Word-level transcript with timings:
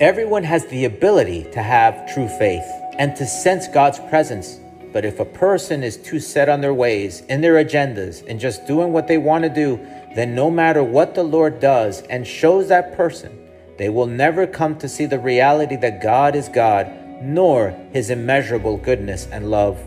Everyone 0.00 0.44
has 0.44 0.64
the 0.68 0.86
ability 0.86 1.44
to 1.52 1.62
have 1.62 2.10
true 2.14 2.26
faith 2.26 2.64
and 2.98 3.14
to 3.16 3.26
sense 3.26 3.68
God's 3.68 3.98
presence. 3.98 4.58
But 4.94 5.04
if 5.04 5.20
a 5.20 5.26
person 5.26 5.82
is 5.82 5.98
too 5.98 6.18
set 6.18 6.48
on 6.48 6.62
their 6.62 6.72
ways, 6.72 7.20
in 7.28 7.42
their 7.42 7.62
agendas, 7.62 8.26
and 8.26 8.40
just 8.40 8.66
doing 8.66 8.94
what 8.94 9.08
they 9.08 9.18
want 9.18 9.44
to 9.44 9.50
do, 9.50 9.76
then 10.16 10.34
no 10.34 10.50
matter 10.50 10.82
what 10.82 11.14
the 11.14 11.22
Lord 11.22 11.60
does 11.60 12.00
and 12.08 12.26
shows 12.26 12.68
that 12.68 12.96
person, 12.96 13.46
they 13.76 13.90
will 13.90 14.06
never 14.06 14.46
come 14.46 14.78
to 14.78 14.88
see 14.88 15.04
the 15.04 15.18
reality 15.18 15.76
that 15.76 16.02
God 16.02 16.34
is 16.34 16.48
God, 16.48 16.90
nor 17.20 17.68
his 17.92 18.08
immeasurable 18.08 18.78
goodness 18.78 19.26
and 19.26 19.50
love. 19.50 19.78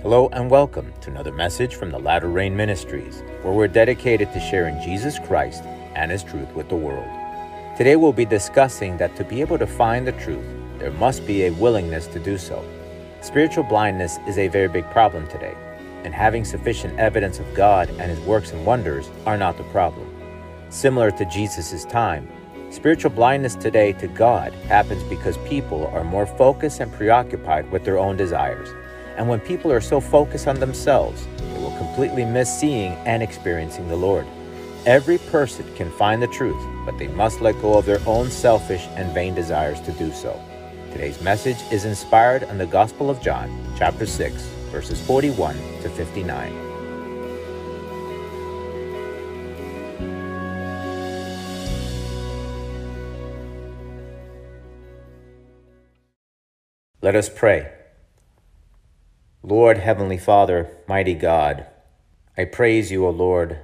Hello 0.00 0.30
and 0.32 0.50
welcome 0.50 0.94
to 1.02 1.10
another 1.10 1.32
message 1.32 1.74
from 1.74 1.90
the 1.90 1.98
Latter 1.98 2.28
Rain 2.28 2.56
Ministries, 2.56 3.22
where 3.42 3.52
we're 3.52 3.68
dedicated 3.68 4.32
to 4.32 4.40
sharing 4.40 4.80
Jesus 4.80 5.18
Christ 5.18 5.62
and 5.94 6.10
his 6.10 6.24
truth 6.24 6.50
with 6.54 6.70
the 6.70 6.76
world. 6.76 7.23
Today 7.76 7.96
we'll 7.96 8.12
be 8.12 8.24
discussing 8.24 8.96
that 8.98 9.16
to 9.16 9.24
be 9.24 9.40
able 9.40 9.58
to 9.58 9.66
find 9.66 10.06
the 10.06 10.12
truth, 10.12 10.46
there 10.78 10.92
must 10.92 11.26
be 11.26 11.46
a 11.46 11.50
willingness 11.54 12.06
to 12.06 12.20
do 12.20 12.38
so. 12.38 12.64
Spiritual 13.20 13.64
blindness 13.64 14.18
is 14.28 14.38
a 14.38 14.46
very 14.46 14.68
big 14.68 14.88
problem 14.92 15.26
today, 15.26 15.56
and 16.04 16.14
having 16.14 16.44
sufficient 16.44 16.96
evidence 17.00 17.40
of 17.40 17.52
God 17.52 17.88
and 17.98 18.02
his 18.02 18.20
works 18.20 18.52
and 18.52 18.64
wonders 18.64 19.10
are 19.26 19.36
not 19.36 19.56
the 19.56 19.64
problem. 19.64 20.08
Similar 20.68 21.10
to 21.10 21.24
Jesus' 21.24 21.84
time, 21.84 22.30
spiritual 22.70 23.10
blindness 23.10 23.56
today 23.56 23.92
to 23.94 24.06
God 24.06 24.52
happens 24.68 25.02
because 25.02 25.36
people 25.38 25.88
are 25.88 26.04
more 26.04 26.26
focused 26.26 26.78
and 26.78 26.92
preoccupied 26.92 27.68
with 27.72 27.84
their 27.84 27.98
own 27.98 28.16
desires. 28.16 28.68
And 29.16 29.28
when 29.28 29.40
people 29.40 29.72
are 29.72 29.80
so 29.80 30.00
focused 30.00 30.46
on 30.46 30.60
themselves, 30.60 31.26
they 31.38 31.58
will 31.58 31.76
completely 31.76 32.24
miss 32.24 32.56
seeing 32.56 32.92
and 33.04 33.20
experiencing 33.20 33.88
the 33.88 33.96
Lord. 33.96 34.28
Every 34.86 35.16
person 35.16 35.64
can 35.76 35.90
find 35.90 36.20
the 36.22 36.26
truth, 36.26 36.62
but 36.84 36.98
they 36.98 37.08
must 37.08 37.40
let 37.40 37.58
go 37.62 37.78
of 37.78 37.86
their 37.86 38.06
own 38.06 38.30
selfish 38.30 38.86
and 38.96 39.14
vain 39.14 39.34
desires 39.34 39.80
to 39.80 39.92
do 39.92 40.12
so. 40.12 40.38
Today's 40.92 41.22
message 41.22 41.56
is 41.72 41.86
inspired 41.86 42.44
on 42.44 42.58
the 42.58 42.66
Gospel 42.66 43.08
of 43.08 43.18
John, 43.22 43.48
chapter 43.78 44.04
6, 44.04 44.42
verses 44.70 45.00
41 45.00 45.56
to 45.80 45.88
59. 45.88 46.52
Let 57.00 57.16
us 57.16 57.30
pray. 57.30 57.72
Lord, 59.42 59.78
Heavenly 59.78 60.18
Father, 60.18 60.76
mighty 60.86 61.14
God, 61.14 61.66
I 62.36 62.44
praise 62.44 62.90
you, 62.90 63.06
O 63.06 63.10
Lord 63.10 63.60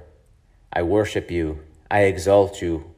I 0.73 0.83
worship 0.83 1.29
you. 1.29 1.59
I 1.89 2.03
exalt 2.03 2.61
you. 2.61 2.95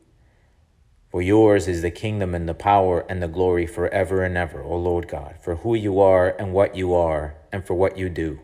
For 1.09 1.21
yours 1.21 1.67
is 1.67 1.81
the 1.81 1.91
kingdom 1.91 2.33
and 2.33 2.49
the 2.49 2.53
power 2.53 3.05
and 3.09 3.21
the 3.21 3.27
glory 3.27 3.67
forever 3.67 4.23
and 4.23 4.35
ever, 4.35 4.63
O 4.63 4.75
Lord 4.75 5.07
God, 5.07 5.35
for 5.41 5.57
who 5.57 5.75
you 5.75 5.99
are 5.99 6.35
and 6.39 6.53
what 6.53 6.75
you 6.75 6.93
are 6.93 7.35
and 7.51 7.65
for 7.65 7.75
what 7.75 7.97
you 7.97 8.09
do. 8.09 8.39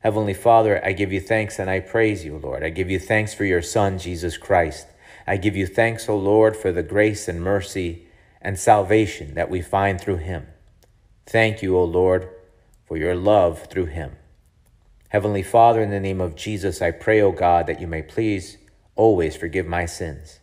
Heavenly 0.00 0.34
Father, 0.34 0.84
I 0.84 0.92
give 0.92 1.12
you 1.12 1.20
thanks 1.20 1.58
and 1.58 1.68
I 1.68 1.80
praise 1.80 2.24
you, 2.24 2.36
Lord. 2.38 2.62
I 2.62 2.70
give 2.70 2.88
you 2.88 3.00
thanks 3.00 3.34
for 3.34 3.44
your 3.44 3.62
Son, 3.62 3.98
Jesus 3.98 4.36
Christ. 4.36 4.86
I 5.26 5.36
give 5.36 5.56
you 5.56 5.66
thanks, 5.66 6.08
O 6.08 6.16
Lord, 6.16 6.56
for 6.56 6.70
the 6.70 6.84
grace 6.84 7.26
and 7.26 7.42
mercy 7.42 8.06
and 8.40 8.58
salvation 8.58 9.34
that 9.34 9.50
we 9.50 9.60
find 9.60 10.00
through 10.00 10.18
him. 10.18 10.46
Thank 11.26 11.62
you, 11.62 11.76
O 11.76 11.82
Lord, 11.82 12.28
for 12.84 12.96
your 12.96 13.16
love 13.16 13.66
through 13.68 13.86
him. 13.86 14.16
Heavenly 15.10 15.42
Father, 15.42 15.82
in 15.82 15.90
the 15.90 16.00
name 16.00 16.20
of 16.20 16.36
Jesus, 16.36 16.82
I 16.82 16.90
pray, 16.90 17.20
O 17.20 17.32
God, 17.32 17.66
that 17.66 17.80
you 17.80 17.86
may 17.86 18.02
please 18.02 18.58
always 18.96 19.36
forgive 19.36 19.66
my 19.66 19.86
sins. 19.86 20.40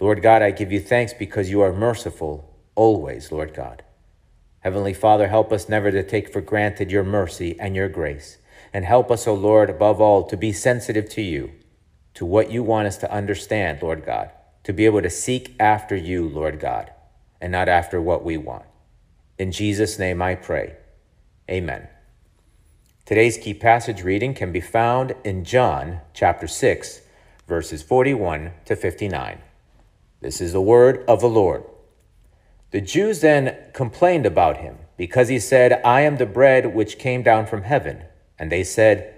Lord 0.00 0.22
God, 0.22 0.42
I 0.42 0.50
give 0.50 0.72
you 0.72 0.80
thanks 0.80 1.12
because 1.12 1.50
you 1.50 1.60
are 1.60 1.72
merciful 1.72 2.54
always, 2.74 3.32
Lord 3.32 3.54
God. 3.54 3.82
Heavenly 4.60 4.94
Father, 4.94 5.28
help 5.28 5.52
us 5.52 5.68
never 5.68 5.90
to 5.90 6.02
take 6.02 6.32
for 6.32 6.40
granted 6.40 6.90
your 6.90 7.04
mercy 7.04 7.58
and 7.58 7.76
your 7.76 7.88
grace. 7.88 8.38
And 8.72 8.84
help 8.84 9.10
us, 9.10 9.26
O 9.26 9.34
Lord, 9.34 9.70
above 9.70 10.00
all, 10.00 10.24
to 10.24 10.36
be 10.36 10.52
sensitive 10.52 11.08
to 11.10 11.22
you, 11.22 11.52
to 12.14 12.26
what 12.26 12.50
you 12.50 12.62
want 12.62 12.88
us 12.88 12.96
to 12.98 13.12
understand, 13.12 13.80
Lord 13.80 14.04
God, 14.04 14.30
to 14.64 14.72
be 14.72 14.86
able 14.86 15.02
to 15.02 15.10
seek 15.10 15.54
after 15.60 15.94
you, 15.94 16.28
Lord 16.28 16.58
God, 16.60 16.92
and 17.40 17.52
not 17.52 17.68
after 17.68 18.00
what 18.00 18.24
we 18.24 18.36
want. 18.36 18.64
In 19.38 19.52
Jesus' 19.52 19.98
name 19.98 20.20
I 20.20 20.34
pray. 20.34 20.76
Amen. 21.48 21.88
Today's 23.06 23.38
key 23.38 23.54
passage 23.54 24.02
reading 24.02 24.34
can 24.34 24.50
be 24.50 24.60
found 24.60 25.14
in 25.22 25.44
John 25.44 26.00
chapter 26.12 26.48
6, 26.48 27.02
verses 27.46 27.80
41 27.80 28.50
to 28.64 28.74
59. 28.74 29.42
This 30.20 30.40
is 30.40 30.52
the 30.52 30.60
word 30.60 31.04
of 31.06 31.20
the 31.20 31.28
Lord. 31.28 31.62
The 32.72 32.80
Jews 32.80 33.20
then 33.20 33.56
complained 33.72 34.26
about 34.26 34.56
him 34.56 34.78
because 34.96 35.28
he 35.28 35.38
said, 35.38 35.80
I 35.84 36.00
am 36.00 36.16
the 36.16 36.26
bread 36.26 36.74
which 36.74 36.98
came 36.98 37.22
down 37.22 37.46
from 37.46 37.62
heaven. 37.62 38.02
And 38.40 38.50
they 38.50 38.64
said, 38.64 39.14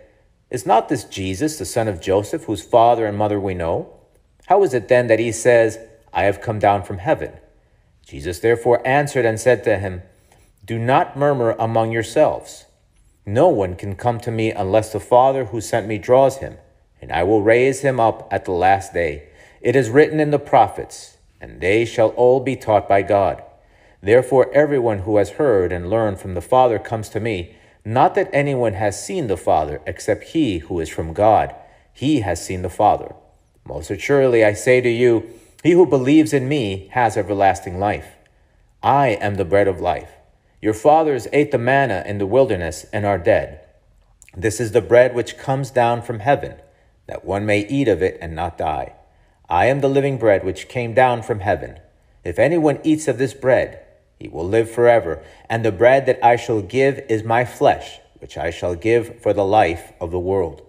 Is 0.50 0.66
not 0.66 0.90
this 0.90 1.04
Jesus, 1.04 1.56
the 1.56 1.64
son 1.64 1.88
of 1.88 1.98
Joseph, 1.98 2.44
whose 2.44 2.62
father 2.62 3.06
and 3.06 3.16
mother 3.16 3.40
we 3.40 3.54
know? 3.54 3.90
How 4.48 4.62
is 4.64 4.74
it 4.74 4.88
then 4.88 5.06
that 5.06 5.18
he 5.18 5.32
says, 5.32 5.78
I 6.12 6.24
have 6.24 6.42
come 6.42 6.58
down 6.58 6.82
from 6.82 6.98
heaven? 6.98 7.38
Jesus 8.06 8.40
therefore 8.40 8.86
answered 8.86 9.24
and 9.24 9.40
said 9.40 9.64
to 9.64 9.78
him, 9.78 10.02
Do 10.62 10.78
not 10.78 11.16
murmur 11.16 11.56
among 11.58 11.90
yourselves. 11.90 12.66
No 13.28 13.48
one 13.48 13.76
can 13.76 13.94
come 13.94 14.18
to 14.20 14.30
me 14.30 14.52
unless 14.52 14.90
the 14.90 14.98
Father 14.98 15.44
who 15.44 15.60
sent 15.60 15.86
me 15.86 15.98
draws 15.98 16.38
him, 16.38 16.56
and 16.98 17.12
I 17.12 17.24
will 17.24 17.42
raise 17.42 17.82
him 17.82 18.00
up 18.00 18.26
at 18.30 18.46
the 18.46 18.52
last 18.52 18.94
day. 18.94 19.28
It 19.60 19.76
is 19.76 19.90
written 19.90 20.18
in 20.18 20.30
the 20.30 20.38
prophets, 20.38 21.18
and 21.38 21.60
they 21.60 21.84
shall 21.84 22.08
all 22.16 22.40
be 22.40 22.56
taught 22.56 22.88
by 22.88 23.02
God. 23.02 23.42
Therefore, 24.00 24.50
everyone 24.54 25.00
who 25.00 25.18
has 25.18 25.32
heard 25.32 25.72
and 25.72 25.90
learned 25.90 26.18
from 26.18 26.32
the 26.32 26.40
Father 26.40 26.78
comes 26.78 27.10
to 27.10 27.20
me. 27.20 27.54
Not 27.84 28.14
that 28.14 28.30
anyone 28.32 28.72
has 28.72 29.04
seen 29.04 29.26
the 29.26 29.36
Father 29.36 29.82
except 29.86 30.28
he 30.28 30.60
who 30.60 30.80
is 30.80 30.88
from 30.88 31.12
God. 31.12 31.54
He 31.92 32.20
has 32.20 32.42
seen 32.42 32.62
the 32.62 32.70
Father. 32.70 33.14
Most 33.62 33.90
assuredly, 33.90 34.42
I 34.42 34.54
say 34.54 34.80
to 34.80 34.88
you, 34.88 35.28
he 35.62 35.72
who 35.72 35.84
believes 35.84 36.32
in 36.32 36.48
me 36.48 36.88
has 36.92 37.18
everlasting 37.18 37.78
life. 37.78 38.16
I 38.82 39.08
am 39.08 39.34
the 39.34 39.44
bread 39.44 39.68
of 39.68 39.80
life. 39.80 40.12
Your 40.60 40.74
fathers 40.74 41.28
ate 41.32 41.52
the 41.52 41.58
manna 41.58 42.02
in 42.06 42.18
the 42.18 42.26
wilderness 42.26 42.84
and 42.92 43.06
are 43.06 43.18
dead. 43.18 43.60
This 44.36 44.60
is 44.60 44.72
the 44.72 44.80
bread 44.80 45.14
which 45.14 45.38
comes 45.38 45.70
down 45.70 46.02
from 46.02 46.18
heaven, 46.18 46.56
that 47.06 47.24
one 47.24 47.46
may 47.46 47.66
eat 47.66 47.86
of 47.86 48.02
it 48.02 48.18
and 48.20 48.34
not 48.34 48.58
die. 48.58 48.94
I 49.48 49.66
am 49.66 49.80
the 49.80 49.88
living 49.88 50.18
bread 50.18 50.44
which 50.44 50.68
came 50.68 50.94
down 50.94 51.22
from 51.22 51.40
heaven. 51.40 51.78
If 52.24 52.38
anyone 52.38 52.80
eats 52.82 53.08
of 53.08 53.18
this 53.18 53.34
bread, 53.34 53.84
he 54.18 54.28
will 54.28 54.46
live 54.46 54.70
forever. 54.70 55.22
And 55.48 55.64
the 55.64 55.72
bread 55.72 56.06
that 56.06 56.22
I 56.24 56.36
shall 56.36 56.60
give 56.60 56.98
is 57.08 57.22
my 57.22 57.44
flesh, 57.44 58.00
which 58.18 58.36
I 58.36 58.50
shall 58.50 58.74
give 58.74 59.22
for 59.22 59.32
the 59.32 59.44
life 59.44 59.92
of 60.00 60.10
the 60.10 60.18
world. 60.18 60.62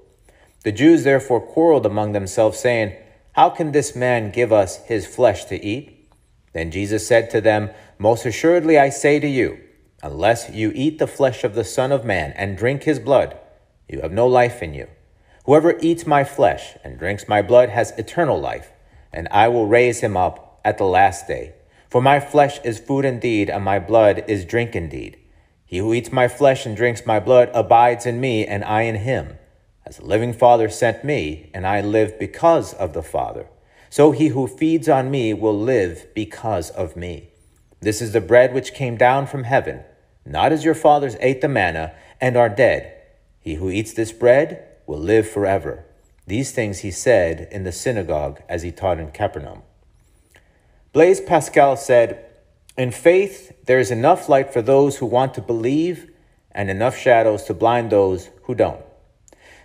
The 0.63 0.71
Jews 0.71 1.03
therefore 1.03 1.41
quarreled 1.41 1.85
among 1.85 2.11
themselves, 2.11 2.59
saying, 2.59 2.95
How 3.33 3.49
can 3.49 3.71
this 3.71 3.95
man 3.95 4.31
give 4.31 4.53
us 4.53 4.77
his 4.85 5.07
flesh 5.07 5.45
to 5.45 5.63
eat? 5.63 6.11
Then 6.53 6.69
Jesus 6.69 7.07
said 7.07 7.29
to 7.31 7.41
them, 7.41 7.71
Most 7.97 8.25
assuredly 8.25 8.77
I 8.77 8.89
say 8.89 9.19
to 9.19 9.27
you, 9.27 9.59
Unless 10.01 10.51
you 10.51 10.71
eat 10.75 10.97
the 10.97 11.07
flesh 11.07 11.43
of 11.43 11.55
the 11.55 11.65
Son 11.65 11.91
of 11.91 12.05
Man 12.05 12.31
and 12.37 12.57
drink 12.57 12.83
his 12.83 12.99
blood, 12.99 13.37
you 13.89 13.99
have 13.99 14.13
no 14.13 14.27
life 14.27 14.63
in 14.63 14.73
you. 14.73 14.87
Whoever 15.45 15.77
eats 15.81 16.05
my 16.05 16.23
flesh 16.23 16.77
and 16.85 16.97
drinks 16.97 17.27
my 17.27 17.41
blood 17.41 17.69
has 17.69 17.91
eternal 17.97 18.39
life, 18.39 18.71
and 19.11 19.27
I 19.29 19.49
will 19.49 19.67
raise 19.67 19.99
him 19.99 20.15
up 20.15 20.61
at 20.63 20.77
the 20.77 20.85
last 20.85 21.27
day. 21.27 21.53
For 21.89 22.01
my 22.01 22.21
flesh 22.21 22.59
is 22.63 22.79
food 22.79 23.03
indeed, 23.03 23.49
and 23.49 23.63
my 23.63 23.79
blood 23.79 24.23
is 24.27 24.45
drink 24.45 24.73
indeed. 24.73 25.17
He 25.65 25.79
who 25.79 25.93
eats 25.93 26.13
my 26.13 26.29
flesh 26.29 26.65
and 26.65 26.77
drinks 26.77 27.05
my 27.05 27.19
blood 27.19 27.49
abides 27.53 28.05
in 28.05 28.21
me, 28.21 28.45
and 28.45 28.63
I 28.63 28.83
in 28.83 28.95
him. 28.95 29.37
As 29.85 29.97
the 29.97 30.05
living 30.05 30.33
Father 30.33 30.69
sent 30.69 31.03
me, 31.03 31.49
and 31.53 31.67
I 31.67 31.81
live 31.81 32.17
because 32.17 32.73
of 32.73 32.93
the 32.93 33.03
Father, 33.03 33.47
so 33.89 34.11
he 34.11 34.29
who 34.29 34.47
feeds 34.47 34.87
on 34.87 35.11
me 35.11 35.33
will 35.33 35.59
live 35.59 36.07
because 36.13 36.69
of 36.69 36.95
me. 36.95 37.31
This 37.81 38.01
is 38.01 38.13
the 38.13 38.21
bread 38.21 38.53
which 38.53 38.73
came 38.73 38.95
down 38.95 39.25
from 39.25 39.43
heaven 39.43 39.83
not 40.29 40.51
as 40.51 40.63
your 40.63 40.75
fathers 40.75 41.17
ate 41.19 41.41
the 41.41 41.47
manna 41.47 41.93
and 42.21 42.37
are 42.37 42.49
dead. 42.49 42.93
He 43.39 43.55
who 43.55 43.71
eats 43.71 43.93
this 43.93 44.11
bread 44.11 44.63
will 44.85 44.99
live 44.99 45.27
forever. 45.27 45.85
These 46.27 46.51
things 46.51 46.79
he 46.79 46.91
said 46.91 47.47
in 47.51 47.63
the 47.63 47.71
synagogue 47.71 48.41
as 48.47 48.61
he 48.61 48.71
taught 48.71 48.99
in 48.99 49.09
Capernaum. 49.09 49.63
Blaise 50.93 51.19
Pascal 51.19 51.75
said, 51.75 52.25
In 52.77 52.91
faith, 52.91 53.65
there 53.65 53.79
is 53.79 53.89
enough 53.89 54.29
light 54.29 54.53
for 54.53 54.61
those 54.61 54.97
who 54.97 55.07
want 55.07 55.33
to 55.33 55.41
believe 55.41 56.11
and 56.51 56.69
enough 56.69 56.95
shadows 56.95 57.43
to 57.43 57.53
blind 57.55 57.89
those 57.89 58.29
who 58.43 58.53
don't. 58.53 58.81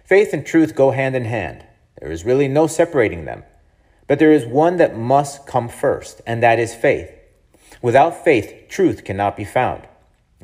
Faith 0.04 0.32
and 0.32 0.46
truth 0.46 0.74
go 0.74 0.90
hand 0.92 1.14
in 1.14 1.26
hand. 1.26 1.64
There 2.00 2.10
is 2.10 2.24
really 2.24 2.48
no 2.48 2.66
separating 2.66 3.26
them. 3.26 3.44
But 4.06 4.18
there 4.18 4.32
is 4.32 4.46
one 4.46 4.76
that 4.78 4.96
must 4.96 5.46
come 5.46 5.68
first, 5.68 6.22
and 6.26 6.42
that 6.42 6.58
is 6.58 6.74
faith. 6.74 7.10
Without 7.82 8.24
faith, 8.24 8.68
truth 8.68 9.04
cannot 9.04 9.36
be 9.36 9.44
found. 9.44 9.82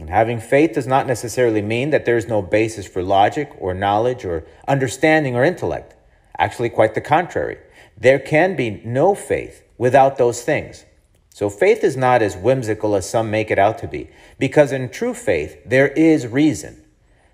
And 0.01 0.09
having 0.09 0.41
faith 0.41 0.73
does 0.73 0.87
not 0.87 1.07
necessarily 1.07 1.61
mean 1.61 1.91
that 1.91 2.07
there 2.07 2.17
is 2.17 2.27
no 2.27 2.41
basis 2.41 2.87
for 2.87 3.03
logic 3.03 3.53
or 3.59 3.75
knowledge 3.75 4.25
or 4.25 4.47
understanding 4.67 5.37
or 5.37 5.45
intellect. 5.45 5.95
Actually, 6.39 6.71
quite 6.71 6.95
the 6.95 7.03
contrary. 7.03 7.59
There 7.99 8.19
can 8.19 8.57
be 8.57 8.81
no 8.83 9.15
faith 9.15 9.63
without 9.77 10.17
those 10.17 10.41
things. 10.43 10.87
So 11.29 11.51
faith 11.51 11.85
is 11.85 11.99
not 11.99 12.23
as 12.23 12.35
whimsical 12.35 12.97
as 12.97 13.09
some 13.09 13.31
make 13.31 13.51
it 13.51 13.59
out 13.59 13.77
to 13.79 13.87
be, 13.87 14.09
because 14.39 14.73
in 14.73 14.89
true 14.89 15.13
faith, 15.13 15.59
there 15.67 15.89
is 15.89 16.27
reason. 16.27 16.83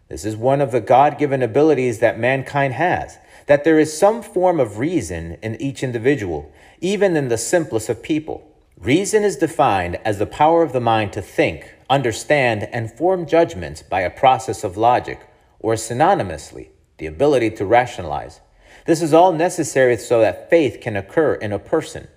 This 0.09 0.25
is 0.25 0.37
one 0.37 0.61
of 0.61 0.73
the 0.73 0.81
God 0.81 1.19
given 1.19 1.43
abilities 1.43 2.01
that 2.01 2.19
mankind 2.19 2.75
has, 2.75 3.19
that 3.47 3.63
there 3.63 3.79
is 3.79 3.97
some 3.97 4.23
form 4.23 4.59
of 4.59 4.79
reason 4.79 5.39
in 5.41 5.61
each 5.63 5.85
individual, 5.85 6.53
even 6.81 7.17
in 7.17 7.29
the 7.29 7.39
simplest 7.39 7.89
of 7.89 8.03
people. 8.03 8.53
Reason 8.77 9.23
is 9.23 9.37
defined 9.37 9.97
as 10.05 10.19
the 10.19 10.27
power 10.27 10.65
of 10.65 10.73
the 10.73 10.81
mind 10.81 11.13
to 11.13 11.23
think, 11.23 11.73
understand, 11.89 12.65
and 12.73 12.91
form 12.91 13.27
judgments 13.27 13.83
by 13.83 14.01
a 14.01 14.11
process 14.11 14.65
of 14.65 14.77
logic, 14.77 15.29
or 15.59 15.75
synonymously, 15.75 16.69
the 16.99 17.07
ability 17.07 17.51
to 17.51 17.65
rationalize. 17.65 18.41
This 18.87 19.03
is 19.03 19.13
all 19.13 19.33
necessary 19.33 19.97
so 19.97 20.21
that 20.21 20.51
faith 20.51 20.81
can 20.81 20.97
occur 20.97 21.35
in 21.35 21.53
a 21.53 21.59
person. 21.59 22.09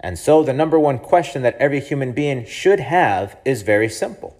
And 0.00 0.18
so, 0.18 0.42
the 0.42 0.52
number 0.52 0.78
one 0.78 0.98
question 0.98 1.42
that 1.42 1.56
every 1.56 1.80
human 1.80 2.12
being 2.12 2.44
should 2.44 2.80
have 2.80 3.36
is 3.44 3.62
very 3.62 3.88
simple, 3.88 4.36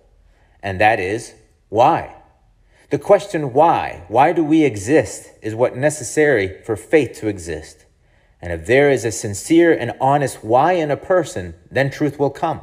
and 0.63 0.81
that 0.81 1.01
is 1.01 1.35
why? 1.69 2.15
The 2.91 2.99
question 2.99 3.53
why, 3.53 4.05
why 4.09 4.33
do 4.33 4.45
we 4.45 4.65
exist, 4.65 5.31
is 5.43 5.55
what 5.55 5.77
necessary 5.77 6.63
for 6.63 6.77
faith 6.77 7.19
to 7.19 7.29
exist. 7.29 7.85
And 8.41 8.53
if 8.53 8.67
there 8.67 8.91
is 8.91 9.05
a 9.05 9.11
sincere 9.11 9.73
and 9.73 9.93
honest 10.01 10.45
why 10.45 10.75
in 10.75 10.91
a 10.91 10.97
person, 10.97 11.55
then 11.71 11.91
truth 11.91 12.19
will 12.19 12.31
come. 12.31 12.61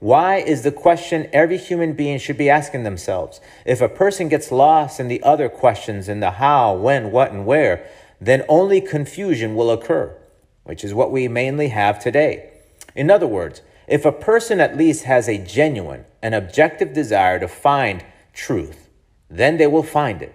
Why 0.00 0.36
is 0.36 0.62
the 0.62 0.70
question 0.70 1.28
every 1.32 1.58
human 1.58 1.94
being 1.94 2.18
should 2.18 2.38
be 2.38 2.48
asking 2.48 2.84
themselves. 2.84 3.40
If 3.64 3.80
a 3.80 3.88
person 3.88 4.28
gets 4.28 4.52
lost 4.52 5.00
in 5.00 5.08
the 5.08 5.22
other 5.24 5.48
questions 5.48 6.08
in 6.08 6.20
the 6.20 6.32
how, 6.32 6.74
when, 6.74 7.10
what, 7.10 7.32
and 7.32 7.44
where, 7.44 7.84
then 8.20 8.44
only 8.48 8.80
confusion 8.80 9.56
will 9.56 9.70
occur, 9.70 10.16
which 10.62 10.84
is 10.84 10.94
what 10.94 11.10
we 11.10 11.26
mainly 11.26 11.68
have 11.68 11.98
today. 11.98 12.50
In 12.94 13.10
other 13.10 13.26
words, 13.26 13.62
if 13.88 14.04
a 14.04 14.12
person 14.12 14.60
at 14.60 14.76
least 14.76 15.04
has 15.04 15.28
a 15.28 15.38
genuine 15.38 16.04
and 16.22 16.34
objective 16.34 16.92
desire 16.92 17.40
to 17.40 17.48
find 17.48 18.04
truth, 18.32 18.88
then 19.28 19.56
they 19.56 19.66
will 19.66 19.82
find 19.82 20.22
it. 20.22 20.34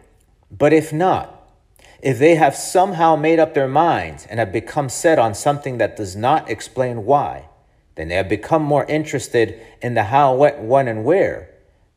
But 0.51 0.73
if 0.73 0.91
not, 0.91 1.39
if 2.01 2.19
they 2.19 2.35
have 2.35 2.55
somehow 2.55 3.15
made 3.15 3.39
up 3.39 3.53
their 3.53 3.67
minds 3.67 4.25
and 4.29 4.39
have 4.39 4.51
become 4.51 4.89
set 4.89 5.17
on 5.17 5.33
something 5.33 5.77
that 5.77 5.95
does 5.95 6.17
not 6.17 6.49
explain 6.49 7.05
why, 7.05 7.47
then 7.95 8.07
they 8.07 8.15
have 8.15 8.29
become 8.29 8.63
more 8.63 8.85
interested 8.85 9.59
in 9.81 9.93
the 9.93 10.03
how, 10.03 10.33
what, 10.33 10.61
when, 10.61 10.87
and 10.87 11.03
where. 11.03 11.49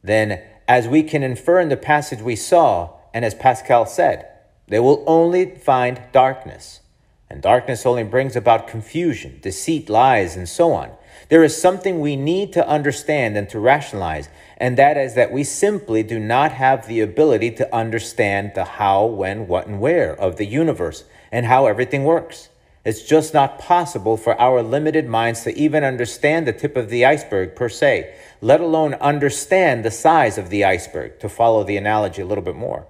Then, 0.03 0.43
as 0.69 0.87
we 0.87 1.03
can 1.03 1.23
infer 1.23 1.61
in 1.61 1.69
the 1.69 1.77
passage 1.77 2.21
we 2.21 2.37
saw, 2.37 2.91
and 3.15 3.25
as 3.25 3.35
Pascal 3.35 3.87
said, 3.87 4.29
they 4.69 4.79
will 4.79 5.05
only 5.07 5.55
find 5.55 6.01
darkness. 6.13 6.81
And 7.29 7.43
darkness 7.43 7.87
only 7.87 8.05
brings 8.05 8.37
about 8.37 8.69
confusion, 8.69 9.39
deceit, 9.41 9.89
lies, 9.89 10.37
and 10.37 10.49
so 10.49 10.73
on. 10.73 10.93
There 11.29 11.43
is 11.43 11.61
something 11.61 12.01
we 12.01 12.15
need 12.15 12.53
to 12.53 12.69
understand 12.69 13.37
and 13.37 13.49
to 13.49 13.59
rationalize, 13.59 14.29
and 14.59 14.77
that 14.77 14.97
is 14.97 15.15
that 15.15 15.33
we 15.33 15.43
simply 15.43 16.03
do 16.03 16.21
not 16.21 16.53
have 16.53 16.87
the 16.87 17.01
ability 17.01 17.51
to 17.53 17.75
understand 17.75 18.53
the 18.55 18.65
how, 18.65 19.07
when, 19.07 19.49
what, 19.49 19.67
and 19.67 19.81
where 19.81 20.15
of 20.15 20.37
the 20.37 20.47
universe 20.47 21.05
and 21.33 21.47
how 21.47 21.67
everything 21.67 22.05
works. 22.05 22.49
It's 22.87 23.03
just 23.03 23.35
not 23.35 23.59
possible 23.59 24.17
for 24.17 24.41
our 24.41 24.63
limited 24.63 25.09
minds 25.09 25.43
to 25.43 25.59
even 25.59 25.83
understand 25.83 26.47
the 26.47 26.53
tip 26.53 26.77
of 26.77 26.89
the 26.89 27.05
iceberg 27.05 27.57
per 27.57 27.69
se, 27.69 28.15
let 28.41 28.61
alone 28.61 28.95
understand 28.95 29.85
the 29.85 29.91
size 29.91 30.39
of 30.39 30.51
the 30.51 30.65
iceberg, 30.65 31.19
to 31.19 31.29
follow 31.29 31.65
the 31.65 31.77
analogy 31.77 32.23
a 32.23 32.25
little 32.25 32.45
bit 32.45 32.55
more. 32.55 32.87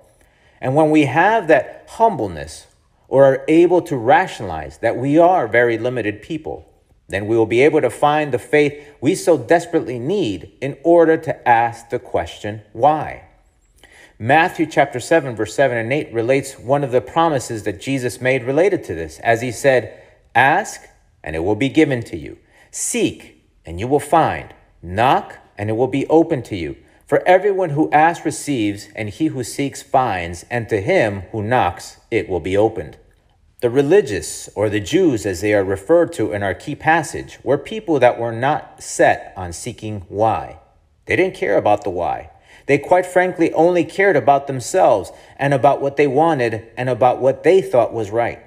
And 0.61 0.75
when 0.75 0.91
we 0.91 1.07
have 1.07 1.49
that 1.49 1.87
humbleness 1.89 2.67
or 3.09 3.25
are 3.25 3.45
able 3.49 3.81
to 3.83 3.97
rationalize 3.97 4.77
that 4.79 4.99
we 4.99 5.17
are 5.17 5.49
very 5.49 5.79
limited 5.79 6.21
people, 6.21 6.69
then 7.09 7.27
we 7.27 7.35
will 7.35 7.47
be 7.47 7.63
able 7.63 7.81
to 7.81 7.89
find 7.89 8.35
the 8.35 8.39
faith 8.39 8.79
we 9.01 9.15
so 9.15 9.39
desperately 9.39 9.99
need 9.99 10.53
in 10.61 10.77
order 10.83 11.17
to 11.17 11.49
ask 11.49 11.89
the 11.89 11.99
question, 11.99 12.61
why? 12.75 13.25
Matthew 14.19 14.65
chapter 14.65 14.99
7, 14.99 15.37
verse 15.37 15.55
7 15.55 15.77
and 15.77 15.93
8 15.93 16.11
relates 16.11 16.59
one 16.59 16.83
of 16.83 16.91
the 16.91 17.03
promises 17.03 17.65
that 17.65 17.83
Jesus 17.83 18.19
made 18.19 18.45
related 18.45 18.83
to 18.85 18.95
this, 18.95 19.19
as 19.19 19.43
he 19.43 19.53
said, 19.53 20.03
Ask, 20.35 20.81
and 21.23 21.37
it 21.37 21.41
will 21.41 21.55
be 21.55 21.69
given 21.69 22.03
to 22.05 22.17
you. 22.17 22.39
Seek, 22.71 23.45
and 23.67 23.79
you 23.79 23.87
will 23.87 24.01
find. 24.01 24.55
Knock, 24.81 25.37
and 25.59 25.69
it 25.69 25.75
will 25.75 25.87
be 25.87 26.07
open 26.07 26.43
to 26.45 26.57
you. 26.57 26.77
For 27.07 27.23
everyone 27.29 27.71
who 27.71 27.91
asks 27.93 28.25
receives, 28.25 28.89
and 28.97 29.11
he 29.11 29.27
who 29.27 29.45
seeks 29.45 29.83
finds, 29.83 30.47
and 30.51 30.67
to 30.71 30.81
him 30.81 31.23
who 31.33 31.43
knocks 31.43 31.99
it 32.11 32.27
will 32.27 32.41
be 32.41 32.57
opened. 32.57 32.97
The 33.61 33.69
religious, 33.69 34.49
or 34.55 34.71
the 34.71 34.81
Jews 34.81 35.27
as 35.27 35.43
they 35.43 35.53
are 35.53 35.63
referred 35.63 36.15
to 36.15 36.33
in 36.33 36.43
our 36.43 36.55
key 36.55 36.75
passage, 36.75 37.39
were 37.43 37.59
people 37.59 38.01
that 38.01 38.19
were 38.19 38.33
not 38.33 38.83
set 38.83 39.35
on 39.37 39.53
seeking 39.53 40.07
why. 40.09 40.59
They 41.05 41.17
didn't 41.17 41.37
care 41.37 41.59
about 41.59 41.85
the 41.85 41.91
why. 41.91 42.31
They 42.67 42.79
quite 42.79 43.07
frankly 43.07 43.53
only 43.53 43.85
cared 43.85 44.17
about 44.17 44.47
themselves 44.47 45.13
and 45.37 45.55
about 45.55 45.81
what 45.81 45.97
they 45.97 46.07
wanted 46.07 46.67
and 46.77 46.89
about 46.89 47.21
what 47.21 47.43
they 47.43 47.63
thought 47.63 47.93
was 47.93 48.11
right. 48.11 48.41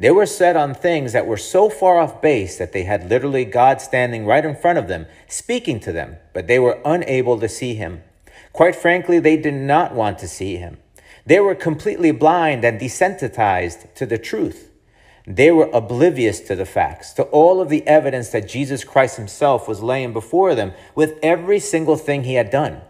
They 0.00 0.10
were 0.10 0.26
set 0.26 0.56
on 0.56 0.74
things 0.74 1.12
that 1.12 1.26
were 1.26 1.36
so 1.36 1.68
far 1.68 1.98
off 1.98 2.22
base 2.22 2.56
that 2.58 2.72
they 2.72 2.84
had 2.84 3.10
literally 3.10 3.44
God 3.44 3.80
standing 3.80 4.24
right 4.24 4.44
in 4.44 4.54
front 4.54 4.78
of 4.78 4.86
them, 4.86 5.06
speaking 5.26 5.80
to 5.80 5.92
them, 5.92 6.16
but 6.32 6.46
they 6.46 6.58
were 6.58 6.80
unable 6.84 7.38
to 7.40 7.48
see 7.48 7.74
him. 7.74 8.02
Quite 8.52 8.76
frankly, 8.76 9.18
they 9.18 9.36
did 9.36 9.54
not 9.54 9.94
want 9.94 10.18
to 10.20 10.28
see 10.28 10.56
him. 10.56 10.78
They 11.26 11.40
were 11.40 11.54
completely 11.54 12.12
blind 12.12 12.64
and 12.64 12.80
desensitized 12.80 13.92
to 13.94 14.06
the 14.06 14.18
truth. 14.18 14.70
They 15.26 15.50
were 15.50 15.68
oblivious 15.74 16.40
to 16.40 16.54
the 16.54 16.64
facts, 16.64 17.12
to 17.14 17.24
all 17.24 17.60
of 17.60 17.68
the 17.68 17.86
evidence 17.86 18.30
that 18.30 18.48
Jesus 18.48 18.82
Christ 18.84 19.16
himself 19.16 19.68
was 19.68 19.82
laying 19.82 20.14
before 20.14 20.54
them 20.54 20.72
with 20.94 21.18
every 21.22 21.58
single 21.58 21.96
thing 21.96 22.24
he 22.24 22.34
had 22.34 22.50
done. 22.50 22.80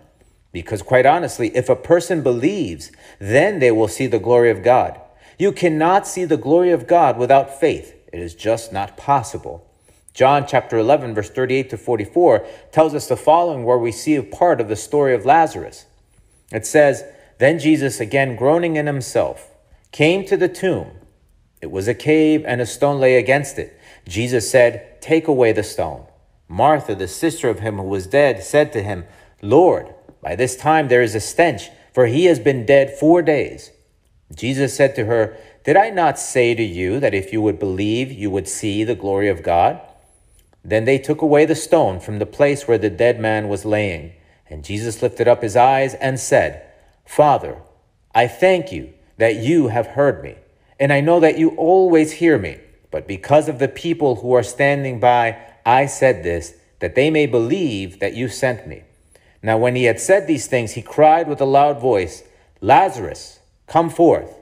Because, 0.53 0.83
quite 0.83 1.07
honestly, 1.07 1.55
if 1.55 1.69
a 1.69 1.77
person 1.77 2.23
believes, 2.23 2.91
then 3.19 3.59
they 3.59 3.71
will 3.71 3.89
see 3.89 4.07
the 4.07 4.19
glory 4.19 4.51
of 4.51 4.63
God. 4.63 5.01
You 5.39 5.53
cannot 5.53 6.07
see 6.07 6.25
the 6.25 6.37
glory 6.37 6.71
of 6.71 6.87
God 6.87 7.19
without 7.19 7.61
faith. 7.61 7.95
It 8.13 8.21
is 8.21 8.35
just 8.35 8.73
not 8.73 8.97
possible. 8.97 9.65
John 10.15 10.47
chapter 10.49 10.79
11, 10.79 11.15
verse 11.15 11.31
38 11.31 11.71
to 11.71 11.77
44 11.77 12.45
tells 12.73 12.95
us 12.95 13.07
the 13.07 13.17
following, 13.17 13.65
where 13.65 13.79
we 13.79 13.93
see 13.93 14.17
a 14.17 14.23
part 14.23 14.61
of 14.61 14.69
the 14.69 14.75
story 14.75 15.15
of 15.15 15.25
Lazarus. 15.25 15.87
It 16.51 16.67
says, 16.67 17.05
Then 17.39 17.59
Jesus, 17.59 18.01
again 18.01 18.35
groaning 18.35 18.77
in 18.77 18.87
himself, 18.87 19.55
came 19.93 20.25
to 20.25 20.37
the 20.37 20.49
tomb. 20.49 20.91
It 21.61 21.71
was 21.71 21.87
a 21.87 21.95
cave, 21.95 22.45
and 22.47 22.61
a 22.61 22.67
stone 22.67 22.99
lay 22.99 23.17
against 23.17 23.59
it. 23.59 23.79
Jesus 24.09 24.51
said, 24.51 25.01
Take 25.01 25.29
away 25.29 25.53
the 25.53 25.63
stone. 25.63 26.07
Martha, 26.49 26.95
the 26.95 27.07
sister 27.09 27.49
of 27.49 27.61
him 27.61 27.77
who 27.77 27.85
was 27.85 28.07
dead, 28.07 28.43
said 28.43 28.73
to 28.73 28.83
him, 28.83 29.05
Lord, 29.43 29.95
by 30.29 30.37
this 30.37 30.57
time 30.57 30.89
there 30.89 31.01
is 31.01 31.15
a 31.15 31.21
stench, 31.21 31.71
for 31.95 32.05
he 32.05 32.27
has 32.27 32.39
been 32.39 32.67
dead 32.67 32.95
four 32.95 33.23
days. 33.23 33.71
Jesus 34.35 34.77
said 34.77 34.95
to 34.97 35.07
her, 35.07 35.39
Did 35.65 35.75
I 35.75 35.89
not 35.89 36.19
say 36.19 36.55
to 36.55 36.63
you 36.63 37.01
that 37.01 37.15
if 37.15 37.33
you 37.33 37.41
would 37.41 37.59
believe, 37.59 38.13
you 38.13 38.29
would 38.31 38.47
see 38.47 38.85
the 38.85 38.95
glory 38.95 39.31
of 39.31 39.43
God? 39.43 39.81
Then 40.63 40.85
they 40.85 40.99
took 40.99 41.23
away 41.23 41.47
the 41.47 41.55
stone 41.55 41.99
from 41.99 42.19
the 42.19 42.27
place 42.27 42.69
where 42.69 42.77
the 42.77 42.91
dead 42.91 43.19
man 43.19 43.49
was 43.49 43.65
laying. 43.65 44.13
And 44.51 44.67
Jesus 44.67 45.01
lifted 45.01 45.29
up 45.29 45.41
his 45.41 45.57
eyes 45.57 45.95
and 45.95 46.21
said, 46.21 46.63
Father, 47.07 47.63
I 48.15 48.29
thank 48.29 48.71
you 48.71 48.93
that 49.17 49.37
you 49.37 49.69
have 49.69 49.87
heard 49.87 50.23
me, 50.23 50.35
and 50.79 50.93
I 50.93 51.01
know 51.01 51.21
that 51.21 51.39
you 51.39 51.57
always 51.57 52.13
hear 52.13 52.39
me. 52.39 52.59
But 52.91 53.09
because 53.09 53.49
of 53.49 53.61
the 53.61 53.69
people 53.69 54.17
who 54.17 54.35
are 54.35 54.43
standing 54.43 55.01
by, 55.01 55.39
I 55.65 55.87
said 55.87 56.23
this, 56.23 56.53
that 56.81 56.97
they 56.97 57.09
may 57.09 57.25
believe 57.25 58.01
that 58.01 58.13
you 58.13 58.29
sent 58.29 58.67
me. 58.67 58.83
Now, 59.43 59.59
when 59.59 59.77
he 59.77 59.85
had 59.85 60.01
said 60.01 60.27
these 60.27 60.47
things, 60.47 60.73
he 60.73 60.83
cried 60.83 61.29
with 61.29 61.41
a 61.41 61.47
loud 61.47 61.81
voice, 61.81 62.25
Lazarus, 62.61 63.41
come 63.67 63.91
forth. 63.91 64.35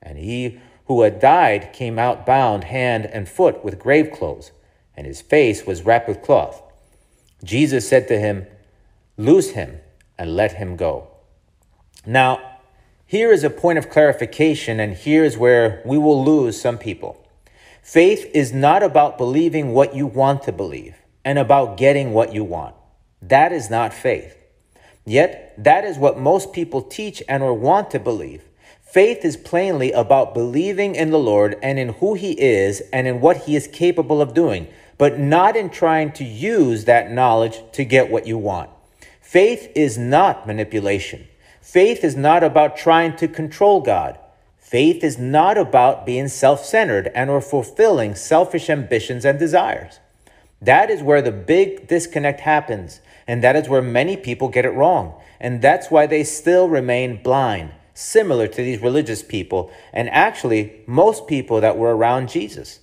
And 0.00 0.18
he 0.18 0.60
who 0.86 1.02
had 1.02 1.20
died 1.20 1.72
came 1.72 1.98
out 1.98 2.24
bound 2.24 2.64
hand 2.64 3.06
and 3.06 3.28
foot 3.28 3.64
with 3.64 3.78
grave 3.78 4.12
clothes, 4.12 4.52
and 4.96 5.06
his 5.06 5.20
face 5.20 5.66
was 5.66 5.82
wrapped 5.82 6.08
with 6.08 6.22
cloth. 6.22 6.62
Jesus 7.42 7.88
said 7.88 8.06
to 8.08 8.18
him, 8.18 8.46
Loose 9.16 9.50
him 9.50 9.80
and 10.18 10.36
let 10.36 10.52
him 10.52 10.76
go. 10.76 11.08
Now, 12.04 12.58
here 13.06 13.32
is 13.32 13.44
a 13.44 13.50
point 13.50 13.78
of 13.78 13.90
clarification, 13.90 14.78
and 14.78 14.94
here 14.94 15.24
is 15.24 15.36
where 15.36 15.82
we 15.84 15.98
will 15.98 16.24
lose 16.24 16.60
some 16.60 16.78
people. 16.78 17.24
Faith 17.82 18.28
is 18.34 18.52
not 18.52 18.82
about 18.82 19.16
believing 19.16 19.72
what 19.72 19.94
you 19.94 20.06
want 20.06 20.42
to 20.42 20.52
believe 20.52 20.96
and 21.24 21.38
about 21.38 21.76
getting 21.76 22.12
what 22.12 22.32
you 22.32 22.44
want. 22.44 22.74
That 23.22 23.52
is 23.52 23.70
not 23.70 23.94
faith. 23.94 24.36
Yet, 25.04 25.54
that 25.56 25.84
is 25.84 25.98
what 25.98 26.18
most 26.18 26.52
people 26.52 26.82
teach 26.82 27.22
and 27.28 27.42
or 27.42 27.54
want 27.54 27.90
to 27.92 27.98
believe. 27.98 28.42
Faith 28.82 29.24
is 29.24 29.36
plainly 29.36 29.92
about 29.92 30.34
believing 30.34 30.94
in 30.94 31.10
the 31.10 31.18
Lord 31.18 31.56
and 31.62 31.78
in 31.78 31.90
who 31.94 32.14
He 32.14 32.32
is 32.32 32.82
and 32.92 33.06
in 33.06 33.20
what 33.20 33.38
He 33.38 33.54
is 33.54 33.68
capable 33.68 34.20
of 34.20 34.34
doing, 34.34 34.68
but 34.98 35.18
not 35.18 35.54
in 35.56 35.70
trying 35.70 36.12
to 36.12 36.24
use 36.24 36.84
that 36.84 37.10
knowledge 37.10 37.62
to 37.72 37.84
get 37.84 38.10
what 38.10 38.26
you 38.26 38.38
want. 38.38 38.70
Faith 39.20 39.70
is 39.74 39.98
not 39.98 40.46
manipulation. 40.46 41.26
Faith 41.60 42.04
is 42.04 42.16
not 42.16 42.42
about 42.42 42.76
trying 42.76 43.14
to 43.16 43.28
control 43.28 43.80
God. 43.80 44.18
Faith 44.56 45.04
is 45.04 45.18
not 45.18 45.58
about 45.58 46.06
being 46.06 46.28
self-centered 46.28 47.10
and 47.14 47.28
or 47.28 47.40
fulfilling 47.40 48.14
selfish 48.14 48.70
ambitions 48.70 49.24
and 49.24 49.38
desires. 49.38 50.00
That 50.60 50.90
is 50.90 51.02
where 51.02 51.22
the 51.22 51.32
big 51.32 51.86
disconnect 51.86 52.40
happens, 52.40 53.00
and 53.26 53.42
that 53.42 53.56
is 53.56 53.68
where 53.68 53.82
many 53.82 54.16
people 54.16 54.48
get 54.48 54.64
it 54.64 54.70
wrong. 54.70 55.20
And 55.38 55.60
that's 55.60 55.90
why 55.90 56.06
they 56.06 56.24
still 56.24 56.68
remain 56.68 57.22
blind, 57.22 57.72
similar 57.92 58.48
to 58.48 58.56
these 58.56 58.80
religious 58.80 59.22
people, 59.22 59.70
and 59.92 60.08
actually 60.10 60.82
most 60.86 61.26
people 61.26 61.60
that 61.60 61.76
were 61.76 61.94
around 61.94 62.28
Jesus. 62.28 62.80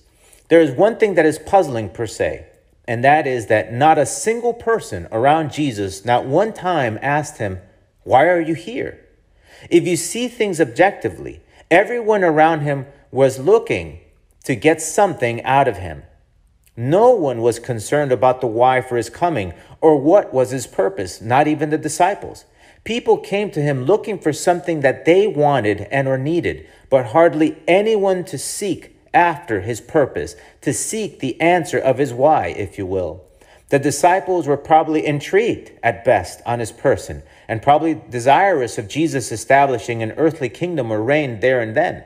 There 0.48 0.60
is 0.60 0.70
one 0.70 0.98
thing 0.98 1.14
that 1.14 1.26
is 1.26 1.38
puzzling 1.38 1.88
per 1.88 2.06
se, 2.06 2.46
and 2.86 3.02
that 3.02 3.26
is 3.26 3.46
that 3.46 3.72
not 3.72 3.98
a 3.98 4.06
single 4.06 4.54
person 4.54 5.08
around 5.10 5.52
Jesus, 5.52 6.04
not 6.04 6.26
one 6.26 6.52
time 6.52 6.98
asked 7.02 7.38
him, 7.38 7.58
Why 8.04 8.26
are 8.26 8.40
you 8.40 8.54
here? 8.54 9.00
If 9.70 9.86
you 9.86 9.96
see 9.96 10.28
things 10.28 10.60
objectively, 10.60 11.42
everyone 11.70 12.22
around 12.22 12.60
him 12.60 12.86
was 13.10 13.38
looking 13.38 14.00
to 14.44 14.54
get 14.54 14.82
something 14.82 15.42
out 15.44 15.66
of 15.66 15.78
him. 15.78 16.02
No 16.76 17.10
one 17.10 17.40
was 17.40 17.58
concerned 17.58 18.10
about 18.10 18.40
the 18.40 18.48
why 18.48 18.80
for 18.80 18.96
his 18.96 19.08
coming 19.08 19.54
or 19.80 19.96
what 19.96 20.34
was 20.34 20.50
his 20.50 20.66
purpose, 20.66 21.20
not 21.20 21.46
even 21.46 21.70
the 21.70 21.78
disciples. 21.78 22.44
People 22.82 23.16
came 23.16 23.50
to 23.52 23.62
him 23.62 23.84
looking 23.84 24.18
for 24.18 24.32
something 24.32 24.80
that 24.80 25.04
they 25.04 25.26
wanted 25.26 25.82
and 25.90 26.08
or 26.08 26.18
needed, 26.18 26.66
but 26.90 27.06
hardly 27.06 27.56
anyone 27.68 28.24
to 28.24 28.36
seek 28.36 28.96
after 29.14 29.60
his 29.60 29.80
purpose, 29.80 30.34
to 30.60 30.72
seek 30.72 31.20
the 31.20 31.40
answer 31.40 31.78
of 31.78 31.98
his 31.98 32.12
why, 32.12 32.48
if 32.48 32.76
you 32.76 32.84
will. 32.84 33.24
The 33.70 33.78
disciples 33.78 34.46
were 34.46 34.56
probably 34.56 35.06
intrigued 35.06 35.72
at 35.82 36.04
best 36.04 36.40
on 36.44 36.58
his 36.58 36.72
person 36.72 37.22
and 37.48 37.62
probably 37.62 38.00
desirous 38.10 38.78
of 38.78 38.88
Jesus 38.88 39.32
establishing 39.32 40.02
an 40.02 40.12
earthly 40.12 40.48
kingdom 40.48 40.92
or 40.92 41.02
reign 41.02 41.40
there 41.40 41.60
and 41.60 41.76
then. 41.76 42.04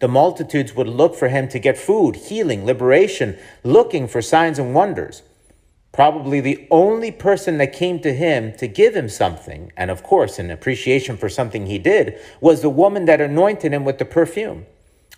The 0.00 0.08
multitudes 0.08 0.74
would 0.74 0.88
look 0.88 1.14
for 1.16 1.28
him 1.28 1.48
to 1.48 1.58
get 1.58 1.76
food, 1.76 2.16
healing, 2.16 2.64
liberation, 2.64 3.36
looking 3.64 4.06
for 4.06 4.22
signs 4.22 4.58
and 4.58 4.74
wonders. 4.74 5.22
Probably 5.92 6.40
the 6.40 6.68
only 6.70 7.10
person 7.10 7.58
that 7.58 7.72
came 7.72 7.98
to 8.00 8.14
him 8.14 8.52
to 8.58 8.68
give 8.68 8.94
him 8.94 9.08
something, 9.08 9.72
and 9.76 9.90
of 9.90 10.02
course, 10.02 10.38
an 10.38 10.50
appreciation 10.50 11.16
for 11.16 11.28
something 11.28 11.66
he 11.66 11.78
did, 11.78 12.18
was 12.40 12.62
the 12.62 12.70
woman 12.70 13.06
that 13.06 13.20
anointed 13.20 13.72
him 13.72 13.84
with 13.84 13.98
the 13.98 14.04
perfume. 14.04 14.66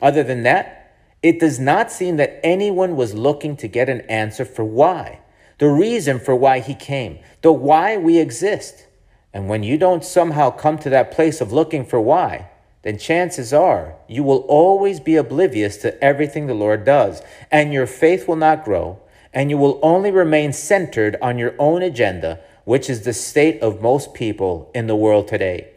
Other 0.01 0.23
than 0.23 0.45
that, 0.45 0.97
it 1.23 1.39
does 1.39 1.61
not 1.61 1.93
seem 1.93 2.17
that 2.17 2.41
anyone 2.43 2.97
was 2.97 3.13
looking 3.13 3.57
to 3.59 3.69
get 3.69 3.91
an 3.91 4.01
answer 4.03 4.47
for 4.47 4.65
why, 4.65 5.21
the 5.59 5.69
reason 5.69 6.19
for 6.19 6.35
why 6.35 6.61
he 6.61 6.75
came, 6.75 7.19
the 7.43 7.53
why 7.53 7.99
we 7.99 8.19
exist. 8.19 8.87
And 9.35 9.49
when 9.49 9.63
you 9.63 9.77
don't 9.77 10.05
somehow 10.05 10.51
come 10.51 10.79
to 10.79 10.91
that 10.91 11.11
place 11.11 11.43
of 11.43 11.53
looking 11.53 11.85
for 11.85 12.01
why, 12.01 12.49
then 12.83 12.99
chances 12.99 13.53
are 13.53 13.97
you 14.09 14.23
will 14.23 14.45
always 14.49 15.01
be 15.01 15.17
oblivious 15.17 15.77
to 15.79 16.03
everything 16.03 16.47
the 16.47 16.55
Lord 16.55 16.85
does, 16.85 17.23
and 17.51 17.73
your 17.73 17.87
faith 17.87 18.27
will 18.27 18.37
not 18.37 18.65
grow, 18.65 18.99
and 19.33 19.51
you 19.51 19.59
will 19.59 19.79
only 19.83 20.11
remain 20.11 20.53
centered 20.53 21.17
on 21.21 21.39
your 21.39 21.55
own 21.59 21.83
agenda, 21.83 22.41
which 22.65 22.89
is 22.89 23.03
the 23.03 23.13
state 23.13 23.61
of 23.61 23.83
most 23.83 24.15
people 24.15 24.71
in 24.75 24.87
the 24.87 24.97
world 24.97 25.29
today. 25.29 25.69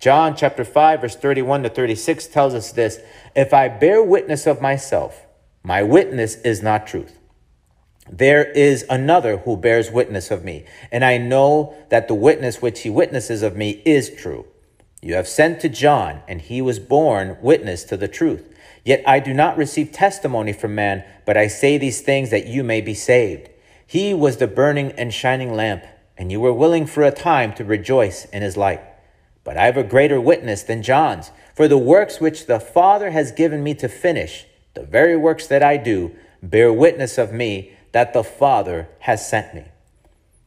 John 0.00 0.34
chapter 0.34 0.64
5 0.64 1.02
verse 1.02 1.16
31 1.16 1.64
to 1.64 1.68
36 1.68 2.26
tells 2.28 2.54
us 2.54 2.72
this, 2.72 3.00
if 3.36 3.52
I 3.52 3.68
bear 3.68 4.02
witness 4.02 4.46
of 4.46 4.62
myself, 4.62 5.26
my 5.62 5.82
witness 5.82 6.36
is 6.36 6.62
not 6.62 6.86
truth. 6.86 7.18
There 8.10 8.50
is 8.50 8.84
another 8.88 9.36
who 9.36 9.56
bears 9.56 9.90
witness 9.90 10.30
of 10.30 10.42
me, 10.42 10.64
and 10.90 11.04
I 11.04 11.18
know 11.18 11.76
that 11.90 12.08
the 12.08 12.14
witness 12.14 12.62
which 12.62 12.80
he 12.80 12.90
witnesses 12.90 13.42
of 13.42 13.56
me 13.56 13.82
is 13.84 14.10
true. 14.10 14.46
You 15.02 15.14
have 15.14 15.28
sent 15.28 15.60
to 15.60 15.68
John, 15.68 16.22
and 16.28 16.42
he 16.42 16.60
was 16.60 16.78
born 16.78 17.38
witness 17.40 17.84
to 17.84 17.96
the 17.96 18.08
truth. 18.08 18.44
Yet 18.84 19.02
I 19.06 19.18
do 19.20 19.32
not 19.32 19.56
receive 19.56 19.92
testimony 19.92 20.52
from 20.52 20.74
man, 20.74 21.04
but 21.24 21.36
I 21.36 21.46
say 21.46 21.78
these 21.78 22.00
things 22.00 22.30
that 22.30 22.46
you 22.46 22.62
may 22.62 22.80
be 22.80 22.94
saved. 22.94 23.48
He 23.86 24.12
was 24.12 24.36
the 24.36 24.46
burning 24.46 24.92
and 24.92 25.12
shining 25.12 25.54
lamp, 25.54 25.84
and 26.18 26.30
you 26.30 26.40
were 26.40 26.52
willing 26.52 26.86
for 26.86 27.02
a 27.02 27.10
time 27.10 27.54
to 27.54 27.64
rejoice 27.64 28.26
in 28.26 28.42
his 28.42 28.56
light. 28.56 28.82
But 29.42 29.56
I 29.56 29.64
have 29.64 29.78
a 29.78 29.82
greater 29.82 30.20
witness 30.20 30.62
than 30.62 30.82
John's, 30.82 31.30
for 31.54 31.66
the 31.66 31.78
works 31.78 32.20
which 32.20 32.46
the 32.46 32.60
Father 32.60 33.10
has 33.10 33.32
given 33.32 33.62
me 33.62 33.74
to 33.74 33.88
finish, 33.88 34.46
the 34.74 34.84
very 34.84 35.16
works 35.16 35.46
that 35.46 35.62
I 35.62 35.76
do, 35.76 36.14
bear 36.42 36.72
witness 36.72 37.18
of 37.18 37.32
me 37.32 37.72
that 37.92 38.12
the 38.12 38.24
Father 38.24 38.88
has 39.00 39.28
sent 39.28 39.54
me. 39.54 39.64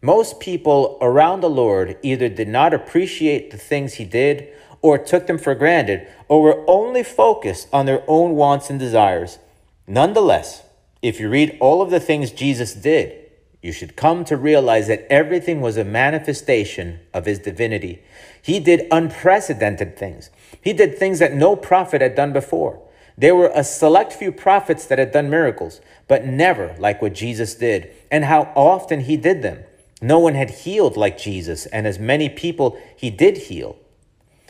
Most 0.06 0.42
people 0.42 0.98
around 1.00 1.40
the 1.40 1.50
Lord 1.50 1.98
either 2.02 2.28
did 2.28 2.50
not 2.50 2.74
appreciate 2.74 3.52
the 3.52 3.58
things 3.58 3.94
he 3.94 4.04
did, 4.04 4.50
or 4.82 4.98
took 4.98 5.28
them 5.28 5.38
for 5.38 5.56
granted, 5.56 6.06
or 6.28 6.42
were 6.42 6.66
only 6.68 7.04
focused 7.04 7.70
on 7.72 7.86
their 7.86 8.04
own 8.06 8.36
wants 8.36 8.70
and 8.70 8.78
desires. 8.78 9.40
Nonetheless, 9.88 10.64
if 11.02 11.22
you 11.22 11.30
read 11.30 11.58
all 11.62 11.82
of 11.82 11.90
the 11.90 12.02
things 12.02 12.32
Jesus 12.32 12.74
did, 12.74 13.18
you 13.62 13.72
should 13.72 13.96
come 13.96 14.26
to 14.26 14.36
realize 14.36 14.88
that 14.88 15.08
everything 15.10 15.62
was 15.62 15.78
a 15.78 15.86
manifestation 15.86 17.00
of 17.14 17.26
his 17.26 17.40
divinity. 17.40 18.04
He 18.42 18.60
did 18.60 18.88
unprecedented 18.92 19.96
things. 19.96 20.30
He 20.62 20.74
did 20.74 20.98
things 20.98 21.20
that 21.20 21.34
no 21.34 21.56
prophet 21.56 22.02
had 22.02 22.14
done 22.14 22.34
before. 22.34 22.82
There 23.18 23.38
were 23.38 23.54
a 23.56 23.64
select 23.64 24.12
few 24.12 24.34
prophets 24.34 24.86
that 24.88 25.00
had 25.00 25.14
done 25.14 25.30
miracles, 25.30 25.80
but 26.10 26.26
never 26.26 26.76
like 26.78 27.02
what 27.02 27.14
Jesus 27.14 27.56
did 27.56 27.90
and 28.12 28.26
how 28.26 28.52
often 28.54 29.00
he 29.00 29.16
did 29.16 29.42
them. 29.42 29.64
No 30.04 30.20
one 30.20 30.36
had 30.36 30.50
healed 30.50 30.98
like 30.98 31.18
Jesus, 31.18 31.66
and 31.68 31.88
as 31.88 31.98
many 31.98 32.28
people 32.28 32.78
he 32.94 33.10
did 33.10 33.38
heal. 33.38 33.78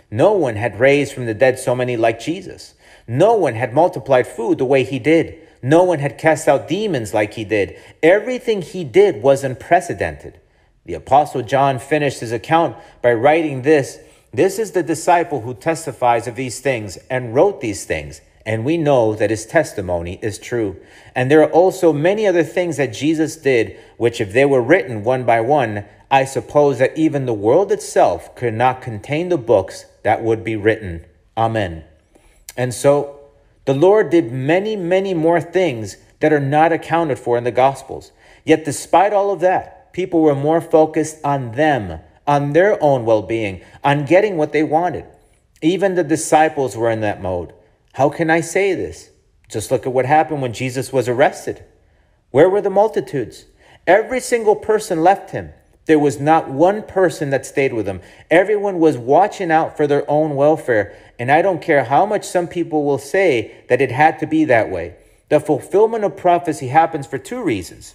No 0.10 0.34
one 0.34 0.56
had 0.56 0.80
raised 0.80 1.14
from 1.14 1.28
the 1.28 1.36
dead 1.36 1.60
so 1.60 1.76
many 1.76 1.96
like 1.96 2.20
Jesus. 2.20 2.74
No 3.08 3.36
one 3.36 3.54
had 3.54 3.72
multiplied 3.72 4.26
food 4.26 4.58
the 4.58 4.66
way 4.66 4.84
he 4.84 4.98
did. 4.98 5.38
No 5.62 5.84
one 5.84 6.00
had 6.00 6.18
cast 6.18 6.48
out 6.48 6.68
demons 6.68 7.14
like 7.14 7.36
he 7.36 7.46
did. 7.46 7.78
Everything 8.02 8.64
he 8.64 8.84
did 8.84 9.22
was 9.22 9.44
unprecedented. 9.44 10.40
The 10.86 10.96
Apostle 10.96 11.44
John 11.44 11.78
finished 11.78 12.22
his 12.22 12.32
account 12.32 12.76
by 13.04 13.14
writing 13.14 13.62
this 13.62 14.00
This 14.34 14.58
is 14.58 14.72
the 14.72 14.82
disciple 14.82 15.42
who 15.42 15.54
testifies 15.54 16.26
of 16.26 16.36
these 16.36 16.62
things 16.62 16.98
and 17.12 17.36
wrote 17.36 17.62
these 17.62 17.86
things, 17.86 18.22
and 18.46 18.66
we 18.66 18.78
know 18.78 19.16
that 19.16 19.30
his 19.30 19.46
testimony 19.46 20.20
is 20.22 20.38
true. 20.38 20.76
And 21.16 21.32
there 21.32 21.42
are 21.42 21.52
also 21.52 21.94
many 21.94 22.28
other 22.28 22.44
things 22.44 22.78
that 22.78 22.94
Jesus 22.94 23.38
did, 23.38 23.78
which, 23.98 24.20
if 24.20 24.34
they 24.34 24.46
were 24.46 24.62
written 24.62 25.04
one 25.04 25.24
by 25.24 25.40
one, 25.42 25.86
I 26.12 26.26
suppose 26.26 26.80
that 26.80 26.98
even 26.98 27.26
the 27.26 27.34
world 27.34 27.72
itself 27.72 28.36
could 28.36 28.54
not 28.54 28.82
contain 28.82 29.30
the 29.30 29.38
books 29.38 29.86
that 30.04 30.22
would 30.24 30.44
be 30.44 30.56
written. 30.56 31.06
Amen. 31.38 31.86
And 32.58 32.74
so, 32.74 33.20
the 33.66 33.74
Lord 33.74 34.10
did 34.10 34.32
many, 34.32 34.76
many 34.76 35.14
more 35.14 35.40
things 35.40 35.98
that 36.20 36.34
are 36.34 36.40
not 36.40 36.74
accounted 36.74 37.18
for 37.18 37.38
in 37.38 37.46
the 37.46 37.52
Gospels. 37.52 38.12
Yet, 38.44 38.66
despite 38.66 39.14
all 39.14 39.32
of 39.32 39.40
that, 39.40 39.94
people 39.94 40.22
were 40.22 40.36
more 40.36 40.60
focused 40.60 41.18
on 41.24 41.54
them, 41.54 42.00
on 42.28 42.52
their 42.52 42.82
own 42.84 43.06
well 43.06 43.22
being, 43.22 43.62
on 43.84 44.06
getting 44.06 44.36
what 44.36 44.52
they 44.52 44.64
wanted. 44.64 45.06
Even 45.62 45.96
the 45.96 46.04
disciples 46.04 46.76
were 46.76 46.92
in 46.92 47.00
that 47.02 47.22
mode. 47.22 47.54
How 47.94 48.10
can 48.10 48.30
I 48.30 48.42
say 48.42 48.74
this? 48.74 49.12
Just 49.50 49.70
look 49.70 49.86
at 49.86 49.94
what 49.94 50.08
happened 50.08 50.42
when 50.42 50.52
Jesus 50.52 50.92
was 50.92 51.08
arrested. 51.08 51.64
Where 52.32 52.50
were 52.50 52.62
the 52.62 52.72
multitudes? 52.72 53.46
Every 53.86 54.20
single 54.20 54.56
person 54.56 55.04
left 55.04 55.30
him. 55.30 55.52
There 55.86 56.00
was 56.00 56.20
not 56.20 56.50
one 56.50 56.82
person 56.82 57.30
that 57.30 57.46
stayed 57.46 57.72
with 57.72 57.86
him. 57.86 58.02
Everyone 58.32 58.80
was 58.80 58.98
watching 58.98 59.52
out 59.52 59.78
for 59.78 59.86
their 59.86 60.10
own 60.10 60.36
welfare. 60.36 60.98
And 61.20 61.32
I 61.32 61.44
don't 61.44 61.62
care 61.62 61.84
how 61.84 62.06
much 62.08 62.26
some 62.26 62.48
people 62.48 62.84
will 62.84 62.98
say 62.98 63.64
that 63.70 63.82
it 63.82 63.92
had 63.92 64.18
to 64.20 64.26
be 64.26 64.46
that 64.46 64.72
way. 64.72 64.96
The 65.30 65.40
fulfillment 65.40 66.04
of 66.04 66.18
prophecy 66.18 66.70
happens 66.70 67.06
for 67.06 67.20
two 67.20 67.44
reasons. 67.44 67.94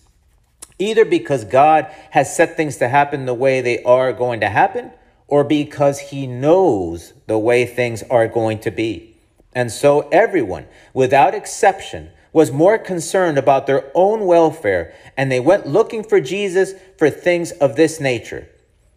Either 0.79 1.05
because 1.05 1.45
God 1.45 1.93
has 2.11 2.37
set 2.37 2.57
things 2.57 2.77
to 2.77 2.89
happen 2.89 3.27
the 3.27 3.35
way 3.35 3.61
they 3.61 3.83
are 3.83 4.13
going 4.13 4.39
to 4.41 4.49
happen, 4.49 4.93
or 5.27 5.43
because 5.43 5.99
he 5.99 6.29
knows 6.29 7.15
the 7.27 7.39
way 7.39 7.67
things 7.67 8.05
are 8.05 8.29
going 8.29 8.61
to 8.61 8.71
be. 8.71 9.18
And 9.55 9.73
so 9.73 10.09
everyone, 10.11 10.67
without 10.93 11.35
exception, 11.35 12.11
was 12.33 12.53
more 12.53 12.79
concerned 12.79 13.39
about 13.39 13.67
their 13.67 13.91
own 13.95 14.27
welfare, 14.27 14.95
and 15.17 15.33
they 15.33 15.41
went 15.41 15.67
looking 15.67 16.05
for 16.05 16.21
Jesus 16.21 16.75
for 16.97 17.11
things 17.11 17.53
of 17.53 17.77
this 17.77 18.01
nature. 18.01 18.49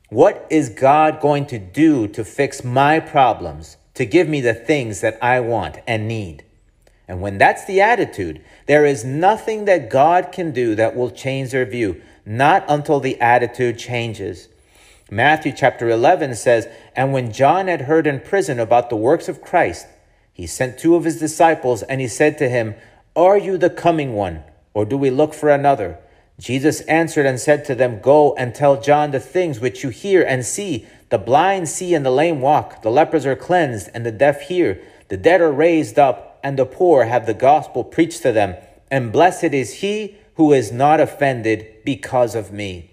What 0.10 0.46
is 0.50 0.70
God 0.70 1.22
going 1.22 1.46
to 1.48 1.58
do 1.58 2.08
to 2.10 2.26
fix 2.26 2.64
my 2.64 3.00
problems, 3.00 3.78
to 3.94 4.06
give 4.06 4.28
me 4.28 4.42
the 4.42 4.54
things 4.54 5.02
that 5.02 5.18
I 5.22 5.40
want 5.40 5.80
and 5.88 6.08
need? 6.08 6.44
And 7.08 7.22
when 7.22 7.38
that's 7.38 7.66
the 7.66 7.82
attitude, 7.82 8.44
there 8.68 8.86
is 8.86 9.04
nothing 9.04 9.66
that 9.66 9.90
God 9.90 10.32
can 10.32 10.52
do 10.52 10.76
that 10.76 10.96
will 10.96 11.12
change 11.12 11.52
their 11.52 11.66
view, 11.66 12.02
not 12.26 12.66
until 12.68 13.00
the 13.00 13.20
attitude 13.20 13.78
changes. 13.78 14.50
Matthew 15.10 15.54
chapter 15.54 15.90
11 15.90 16.36
says, 16.36 16.68
And 16.96 17.12
when 17.12 17.34
John 17.34 17.68
had 17.68 17.82
heard 17.82 18.08
in 18.08 18.20
prison 18.20 18.60
about 18.60 18.90
the 18.90 18.96
works 18.96 19.28
of 19.28 19.42
Christ, 19.42 19.88
he 20.42 20.48
sent 20.48 20.80
two 20.80 20.96
of 20.96 21.04
his 21.04 21.20
disciples, 21.20 21.84
and 21.84 22.02
he 22.02 22.08
said 22.08 22.40
to 22.40 22.50
him, 22.50 22.74
are 23.16 23.38
you 23.38 23.58
the 23.58 23.70
coming 23.70 24.14
one, 24.14 24.42
or 24.74 24.86
do 24.86 24.98
we 24.98 25.10
look 25.10 25.34
for 25.34 25.50
another? 25.50 26.00
Jesus 26.40 26.80
answered 26.82 27.26
and 27.26 27.38
said 27.38 27.66
to 27.66 27.76
them, 27.76 28.00
Go 28.00 28.34
and 28.36 28.56
tell 28.56 28.80
John 28.82 29.12
the 29.12 29.20
things 29.20 29.60
which 29.60 29.84
you 29.84 29.90
hear 29.90 30.24
and 30.24 30.46
see. 30.46 30.88
The 31.10 31.18
blind 31.18 31.68
see 31.68 31.94
and 31.94 32.06
the 32.06 32.10
lame 32.10 32.40
walk, 32.40 32.84
the 32.84 32.90
lepers 32.90 33.26
are 33.26 33.36
cleansed, 33.36 33.90
and 33.94 34.06
the 34.06 34.14
deaf 34.14 34.44
hear, 34.44 34.82
the 35.10 35.18
dead 35.18 35.42
are 35.42 35.52
raised 35.52 36.00
up, 36.00 36.40
and 36.42 36.58
the 36.58 36.66
poor 36.66 37.04
have 37.04 37.26
the 37.26 37.34
gospel 37.34 37.84
preached 37.84 38.22
to 38.22 38.32
them. 38.32 38.56
And 38.90 39.12
blessed 39.12 39.54
is 39.54 39.82
he 39.82 40.16
who 40.36 40.54
is 40.54 40.72
not 40.72 41.02
offended 41.02 41.68
because 41.84 42.34
of 42.34 42.54
me. 42.54 42.92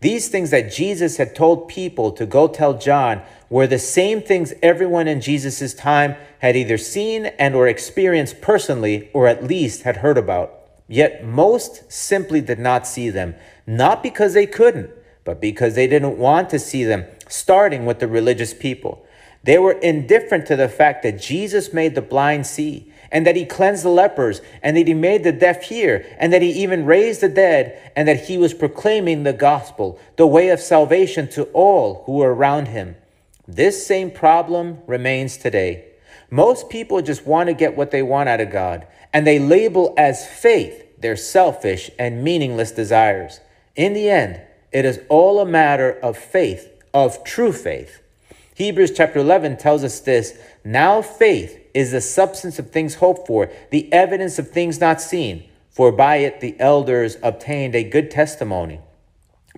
These 0.00 0.28
things 0.28 0.50
that 0.50 0.72
Jesus 0.72 1.18
had 1.18 1.36
told 1.36 1.68
people 1.68 2.10
to 2.12 2.24
go 2.24 2.48
tell 2.48 2.78
John 2.78 3.22
were 3.52 3.66
the 3.66 3.78
same 3.78 4.22
things 4.22 4.54
everyone 4.62 5.06
in 5.06 5.20
Jesus' 5.20 5.74
time 5.74 6.16
had 6.38 6.56
either 6.56 6.78
seen 6.78 7.26
and 7.26 7.54
or 7.54 7.68
experienced 7.68 8.40
personally 8.40 9.10
or 9.12 9.28
at 9.28 9.44
least 9.44 9.82
had 9.82 9.98
heard 9.98 10.16
about. 10.16 10.58
Yet 10.88 11.22
most 11.22 11.92
simply 11.92 12.40
did 12.40 12.58
not 12.58 12.86
see 12.86 13.10
them, 13.10 13.34
not 13.66 14.02
because 14.02 14.32
they 14.32 14.46
couldn't, 14.46 14.88
but 15.22 15.38
because 15.38 15.74
they 15.74 15.86
didn't 15.86 16.16
want 16.16 16.48
to 16.48 16.58
see 16.58 16.82
them, 16.82 17.04
starting 17.28 17.84
with 17.84 17.98
the 17.98 18.08
religious 18.08 18.54
people. 18.54 19.04
They 19.42 19.58
were 19.58 19.72
indifferent 19.72 20.46
to 20.46 20.56
the 20.56 20.70
fact 20.70 21.02
that 21.02 21.20
Jesus 21.20 21.74
made 21.74 21.94
the 21.94 22.00
blind 22.00 22.46
see, 22.46 22.90
and 23.10 23.26
that 23.26 23.36
he 23.36 23.44
cleansed 23.44 23.84
the 23.84 23.90
lepers, 23.90 24.40
and 24.62 24.78
that 24.78 24.86
he 24.86 24.94
made 24.94 25.24
the 25.24 25.32
deaf 25.32 25.64
hear, 25.64 26.06
and 26.18 26.32
that 26.32 26.40
he 26.40 26.50
even 26.52 26.86
raised 26.86 27.20
the 27.20 27.28
dead, 27.28 27.92
and 27.94 28.08
that 28.08 28.28
he 28.28 28.38
was 28.38 28.54
proclaiming 28.54 29.24
the 29.24 29.34
gospel, 29.34 30.00
the 30.16 30.26
way 30.26 30.48
of 30.48 30.58
salvation 30.58 31.28
to 31.32 31.42
all 31.52 32.04
who 32.06 32.12
were 32.12 32.34
around 32.34 32.68
him. 32.68 32.96
This 33.46 33.86
same 33.86 34.10
problem 34.10 34.78
remains 34.86 35.36
today. 35.36 35.86
Most 36.30 36.68
people 36.70 37.02
just 37.02 37.26
want 37.26 37.48
to 37.48 37.54
get 37.54 37.76
what 37.76 37.90
they 37.90 38.02
want 38.02 38.28
out 38.28 38.40
of 38.40 38.50
God, 38.50 38.86
and 39.12 39.26
they 39.26 39.38
label 39.38 39.94
as 39.98 40.26
faith 40.26 41.00
their 41.00 41.16
selfish 41.16 41.90
and 41.98 42.22
meaningless 42.22 42.70
desires. 42.70 43.40
In 43.74 43.92
the 43.92 44.08
end, 44.08 44.40
it 44.70 44.84
is 44.84 45.00
all 45.08 45.40
a 45.40 45.46
matter 45.46 45.90
of 45.90 46.16
faith, 46.16 46.70
of 46.94 47.24
true 47.24 47.52
faith. 47.52 48.00
Hebrews 48.54 48.92
chapter 48.92 49.18
11 49.18 49.56
tells 49.56 49.82
us 49.82 50.00
this 50.00 50.38
Now 50.64 51.02
faith 51.02 51.58
is 51.74 51.90
the 51.90 52.00
substance 52.00 52.58
of 52.58 52.70
things 52.70 52.96
hoped 52.96 53.26
for, 53.26 53.50
the 53.70 53.92
evidence 53.92 54.38
of 54.38 54.50
things 54.50 54.80
not 54.80 55.00
seen. 55.00 55.48
For 55.70 55.90
by 55.90 56.16
it 56.16 56.40
the 56.40 56.54
elders 56.60 57.16
obtained 57.22 57.74
a 57.74 57.82
good 57.82 58.10
testimony. 58.10 58.80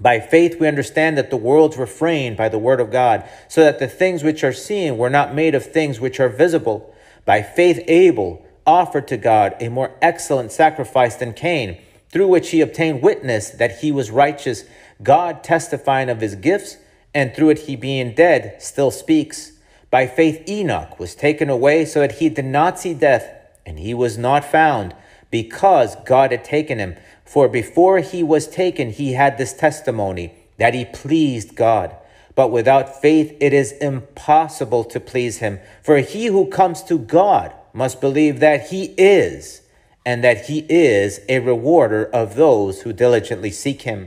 By 0.01 0.19
faith 0.21 0.59
we 0.59 0.67
understand 0.67 1.17
that 1.17 1.31
the 1.31 1.37
worlds 1.37 1.77
were 1.77 1.87
framed 1.87 2.37
by 2.37 2.49
the 2.49 2.59
word 2.59 2.81
of 2.81 2.91
God, 2.91 3.29
so 3.49 3.63
that 3.63 3.79
the 3.79 3.89
things 3.89 4.25
which 4.25 4.43
are 4.43 4.53
seen 4.53 4.99
were 4.99 5.11
not 5.11 5.35
made 5.35 5.55
of 5.55 5.65
things 5.65 6.01
which 6.01 6.19
are 6.19 6.29
visible. 6.29 6.93
By 7.25 7.43
faith 7.43 7.83
Abel 7.87 8.45
offered 8.67 9.07
to 9.09 9.17
God 9.17 9.55
a 9.61 9.69
more 9.69 9.95
excellent 10.03 10.51
sacrifice 10.53 11.17
than 11.17 11.33
Cain, 11.33 11.79
through 12.11 12.29
which 12.29 12.51
he 12.51 12.61
obtained 12.61 13.03
witness 13.03 13.51
that 13.51 13.79
he 13.79 13.93
was 13.93 14.11
righteous, 14.11 14.65
God 15.03 15.45
testifying 15.45 16.09
of 16.09 16.21
his 16.21 16.35
gifts, 16.35 16.77
and 17.15 17.35
through 17.35 17.51
it 17.51 17.59
he 17.61 17.77
being 17.77 18.15
dead 18.15 18.57
still 18.61 18.91
speaks. 18.91 19.53
By 19.91 20.07
faith, 20.09 20.49
Enoch 20.49 20.99
was 20.99 21.15
taken 21.15 21.49
away 21.49 21.85
so 21.85 22.01
that 22.01 22.19
he 22.19 22.29
did 22.29 22.45
not 22.45 22.81
see 22.81 22.95
death, 22.95 23.33
and 23.65 23.79
he 23.79 23.95
was 23.95 24.19
not 24.19 24.45
found, 24.45 24.95
because 25.35 25.97
God 26.05 26.31
had 26.31 26.45
taken 26.45 26.79
him. 26.79 26.95
For 27.25 27.49
before 27.49 27.99
he 27.99 28.23
was 28.23 28.47
taken, 28.47 28.91
he 28.91 29.15
had 29.15 29.37
this 29.37 29.53
testimony 29.53 30.33
that 30.59 30.75
he 30.75 30.85
pleased 30.85 31.57
God. 31.57 31.97
But 32.37 32.53
without 32.53 33.03
faith, 33.03 33.37
it 33.41 33.53
is 33.53 33.73
impossible 33.73 34.85
to 34.85 35.01
please 35.01 35.39
him. 35.39 35.59
For 35.83 35.99
he 35.99 36.27
who 36.27 36.47
comes 36.47 36.85
to 36.85 37.01
God 37.01 37.53
must 37.73 38.01
believe 38.01 38.39
that 38.39 38.69
he 38.69 38.95
is, 38.97 39.63
and 40.07 40.23
that 40.23 40.47
he 40.47 40.67
is 40.69 41.19
a 41.29 41.41
rewarder 41.41 42.05
of 42.05 42.37
those 42.37 42.83
who 42.83 42.93
diligently 42.93 43.51
seek 43.51 43.83
him. 43.83 44.07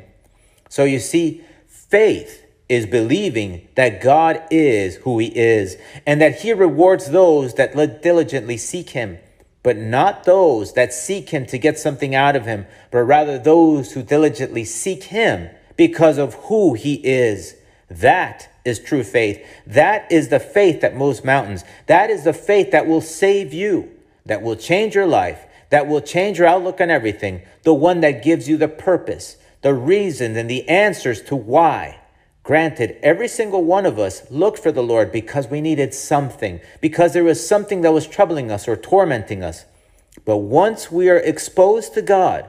So 0.69 0.86
you 0.86 1.00
see, 1.00 1.43
faith 1.67 2.46
is 2.69 2.86
believing 2.86 3.67
that 3.75 4.00
God 4.00 4.41
is 4.50 4.96
who 4.98 5.19
he 5.19 5.27
is 5.27 5.77
and 6.05 6.22
that 6.22 6.39
he 6.39 6.53
rewards 6.53 7.12
those 7.12 7.55
that 7.55 8.01
diligently 8.01 8.56
seek 8.56 8.91
him, 8.91 9.19
but 9.67 9.75
not 9.75 10.23
those 10.23 10.71
that 10.75 10.93
seek 10.93 11.32
him 11.32 11.45
to 11.45 11.58
get 11.58 11.77
something 11.77 12.15
out 12.15 12.38
of 12.38 12.45
him, 12.45 12.65
but 12.89 12.99
rather 12.99 13.38
those 13.38 13.91
who 13.91 14.01
diligently 14.01 14.63
seek 14.63 15.03
him 15.03 15.49
because 15.75 16.17
of 16.17 16.36
who 16.45 16.73
he 16.73 16.93
is. 17.03 17.53
That 17.89 18.47
is 18.63 18.80
true 18.80 19.03
faith. 19.03 19.45
That 19.65 20.10
is 20.10 20.30
the 20.30 20.39
faith 20.39 20.80
that 20.80 20.95
moves 20.95 21.25
mountains. 21.25 21.65
That 21.88 22.10
is 22.10 22.23
the 22.23 22.32
faith 22.32 22.71
that 22.71 22.88
will 22.88 23.01
save 23.01 23.53
you, 23.53 23.91
that 24.25 24.41
will 24.41 24.56
change 24.56 24.95
your 24.95 25.06
life, 25.06 25.45
that 25.69 25.86
will 25.86 25.99
change 25.99 26.39
your 26.39 26.47
outlook 26.47 26.80
on 26.80 26.89
everything, 26.89 27.41
the 27.63 27.73
one 27.73 27.99
that 27.99 28.23
gives 28.23 28.47
you 28.47 28.56
the 28.56 28.69
purpose, 28.69 29.36
the 29.63 29.73
reason, 29.73 30.38
and 30.38 30.49
the 30.49 30.65
answers 30.69 31.21
to 31.23 31.36
why. 31.36 31.99
Granted, 32.47 32.95
every 33.03 33.27
single 33.27 33.65
one 33.65 33.86
of 33.86 33.99
us 33.99 34.23
looked 34.31 34.60
for 34.60 34.71
the 34.71 34.81
Lord 34.81 35.12
because 35.12 35.49
we 35.49 35.60
needed 35.60 35.93
something, 35.93 36.62
because 36.79 37.12
there 37.12 37.25
was 37.25 37.45
something 37.45 37.81
that 37.81 37.91
was 37.91 38.07
troubling 38.07 38.49
us 38.49 38.69
or 38.69 38.77
tormenting 38.77 39.43
us. 39.43 39.65
But 40.23 40.38
once 40.38 40.89
we 40.89 41.10
are 41.10 41.17
exposed 41.17 41.93
to 41.95 42.01
God, 42.01 42.47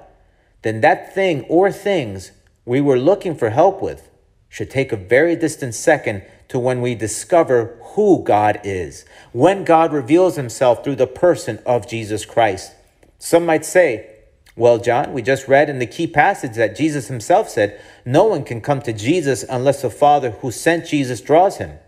then 0.62 0.82
that 0.82 1.12
thing 1.16 1.42
or 1.48 1.72
things 1.72 2.30
we 2.64 2.80
were 2.80 2.96
looking 2.96 3.34
for 3.34 3.50
help 3.50 3.82
with 3.82 4.08
should 4.48 4.70
take 4.70 4.92
a 4.92 4.96
very 4.96 5.34
distant 5.34 5.74
second 5.74 6.22
to 6.46 6.60
when 6.60 6.80
we 6.80 6.94
discover 6.94 7.76
who 7.94 8.22
God 8.22 8.60
is, 8.62 9.04
when 9.32 9.64
God 9.64 9.92
reveals 9.92 10.36
himself 10.36 10.84
through 10.84 10.94
the 10.94 11.08
person 11.08 11.58
of 11.66 11.88
Jesus 11.88 12.24
Christ. 12.24 12.72
Some 13.18 13.44
might 13.44 13.64
say, 13.64 14.17
well, 14.58 14.78
John, 14.78 15.12
we 15.12 15.22
just 15.22 15.46
read 15.46 15.70
in 15.70 15.78
the 15.78 15.86
key 15.86 16.08
passage 16.08 16.56
that 16.56 16.76
Jesus 16.76 17.06
himself 17.06 17.48
said, 17.48 17.80
No 18.04 18.24
one 18.24 18.42
can 18.42 18.60
come 18.60 18.82
to 18.82 18.92
Jesus 18.92 19.44
unless 19.48 19.82
the 19.82 19.90
Father 19.90 20.32
who 20.32 20.50
sent 20.50 20.86
Jesus 20.86 21.20
draws 21.20 21.58
him. 21.58 21.78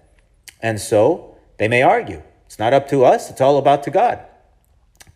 And 0.62 0.80
so 0.80 1.36
they 1.58 1.66
may 1.66 1.82
argue. 1.82 2.22
It's 2.46 2.58
not 2.58 2.72
up 2.72 2.88
to 2.90 3.04
us, 3.04 3.28
it's 3.28 3.40
all 3.40 3.58
about 3.58 3.82
to 3.84 3.90
God. 3.90 4.20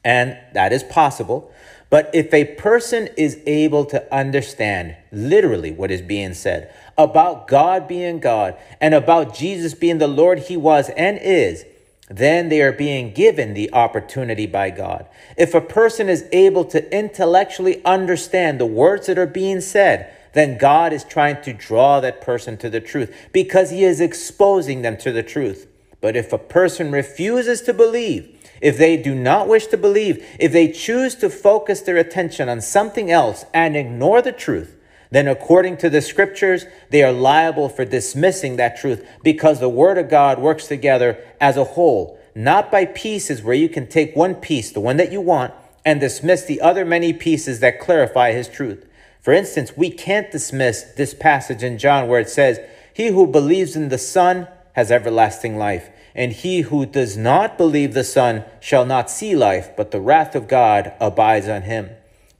And 0.04 0.36
that 0.52 0.72
is 0.72 0.82
possible. 0.82 1.52
But 1.90 2.10
if 2.12 2.34
a 2.34 2.56
person 2.56 3.08
is 3.16 3.38
able 3.46 3.84
to 3.86 4.12
understand 4.12 4.96
literally 5.12 5.70
what 5.70 5.92
is 5.92 6.02
being 6.02 6.34
said 6.34 6.74
about 6.98 7.46
God 7.46 7.86
being 7.86 8.18
God 8.18 8.56
and 8.80 8.94
about 8.94 9.34
Jesus 9.34 9.74
being 9.74 9.98
the 9.98 10.08
Lord 10.08 10.40
he 10.40 10.56
was 10.56 10.90
and 10.90 11.18
is, 11.22 11.64
then 12.08 12.48
they 12.48 12.60
are 12.60 12.72
being 12.72 13.12
given 13.12 13.54
the 13.54 13.72
opportunity 13.72 14.46
by 14.46 14.70
God. 14.70 15.06
If 15.36 15.54
a 15.54 15.60
person 15.60 16.08
is 16.08 16.26
able 16.32 16.64
to 16.66 16.96
intellectually 16.96 17.82
understand 17.84 18.60
the 18.60 18.66
words 18.66 19.06
that 19.06 19.18
are 19.18 19.26
being 19.26 19.60
said, 19.60 20.12
then 20.34 20.58
God 20.58 20.92
is 20.92 21.04
trying 21.04 21.40
to 21.42 21.52
draw 21.52 22.00
that 22.00 22.20
person 22.20 22.56
to 22.58 22.68
the 22.68 22.80
truth 22.80 23.14
because 23.32 23.70
he 23.70 23.84
is 23.84 24.00
exposing 24.00 24.82
them 24.82 24.96
to 24.98 25.12
the 25.12 25.22
truth. 25.22 25.66
But 26.00 26.16
if 26.16 26.32
a 26.32 26.38
person 26.38 26.92
refuses 26.92 27.62
to 27.62 27.72
believe, 27.72 28.30
if 28.60 28.76
they 28.76 28.96
do 28.96 29.14
not 29.14 29.48
wish 29.48 29.68
to 29.68 29.76
believe, 29.78 30.24
if 30.38 30.52
they 30.52 30.70
choose 30.70 31.14
to 31.16 31.30
focus 31.30 31.80
their 31.80 31.96
attention 31.96 32.48
on 32.48 32.60
something 32.60 33.10
else 33.10 33.46
and 33.54 33.76
ignore 33.76 34.20
the 34.20 34.32
truth, 34.32 34.76
then 35.14 35.28
according 35.28 35.76
to 35.76 35.90
the 35.90 36.02
scriptures, 36.02 36.66
they 36.90 37.02
are 37.02 37.12
liable 37.12 37.68
for 37.68 37.84
dismissing 37.84 38.56
that 38.56 38.76
truth 38.76 39.06
because 39.22 39.60
the 39.60 39.68
word 39.68 39.96
of 39.96 40.10
God 40.10 40.38
works 40.40 40.66
together 40.66 41.22
as 41.40 41.56
a 41.56 41.64
whole, 41.64 42.18
not 42.34 42.72
by 42.72 42.84
pieces 42.84 43.42
where 43.42 43.54
you 43.54 43.68
can 43.68 43.86
take 43.86 44.16
one 44.16 44.34
piece, 44.34 44.72
the 44.72 44.80
one 44.80 44.96
that 44.96 45.12
you 45.12 45.20
want, 45.20 45.54
and 45.84 46.00
dismiss 46.00 46.44
the 46.44 46.60
other 46.60 46.84
many 46.84 47.12
pieces 47.12 47.60
that 47.60 47.78
clarify 47.78 48.32
his 48.32 48.48
truth. 48.48 48.86
For 49.20 49.32
instance, 49.32 49.76
we 49.76 49.90
can't 49.90 50.30
dismiss 50.30 50.82
this 50.96 51.14
passage 51.14 51.62
in 51.62 51.78
John 51.78 52.08
where 52.08 52.20
it 52.20 52.28
says, 52.28 52.58
He 52.92 53.08
who 53.08 53.26
believes 53.26 53.76
in 53.76 53.90
the 53.90 53.98
Son 53.98 54.48
has 54.72 54.90
everlasting 54.90 55.56
life, 55.56 55.90
and 56.14 56.32
he 56.32 56.62
who 56.62 56.86
does 56.86 57.16
not 57.16 57.56
believe 57.56 57.94
the 57.94 58.04
Son 58.04 58.44
shall 58.60 58.84
not 58.84 59.10
see 59.10 59.36
life, 59.36 59.70
but 59.76 59.92
the 59.92 60.00
wrath 60.00 60.34
of 60.34 60.48
God 60.48 60.92
abides 61.00 61.48
on 61.48 61.62
him. 61.62 61.90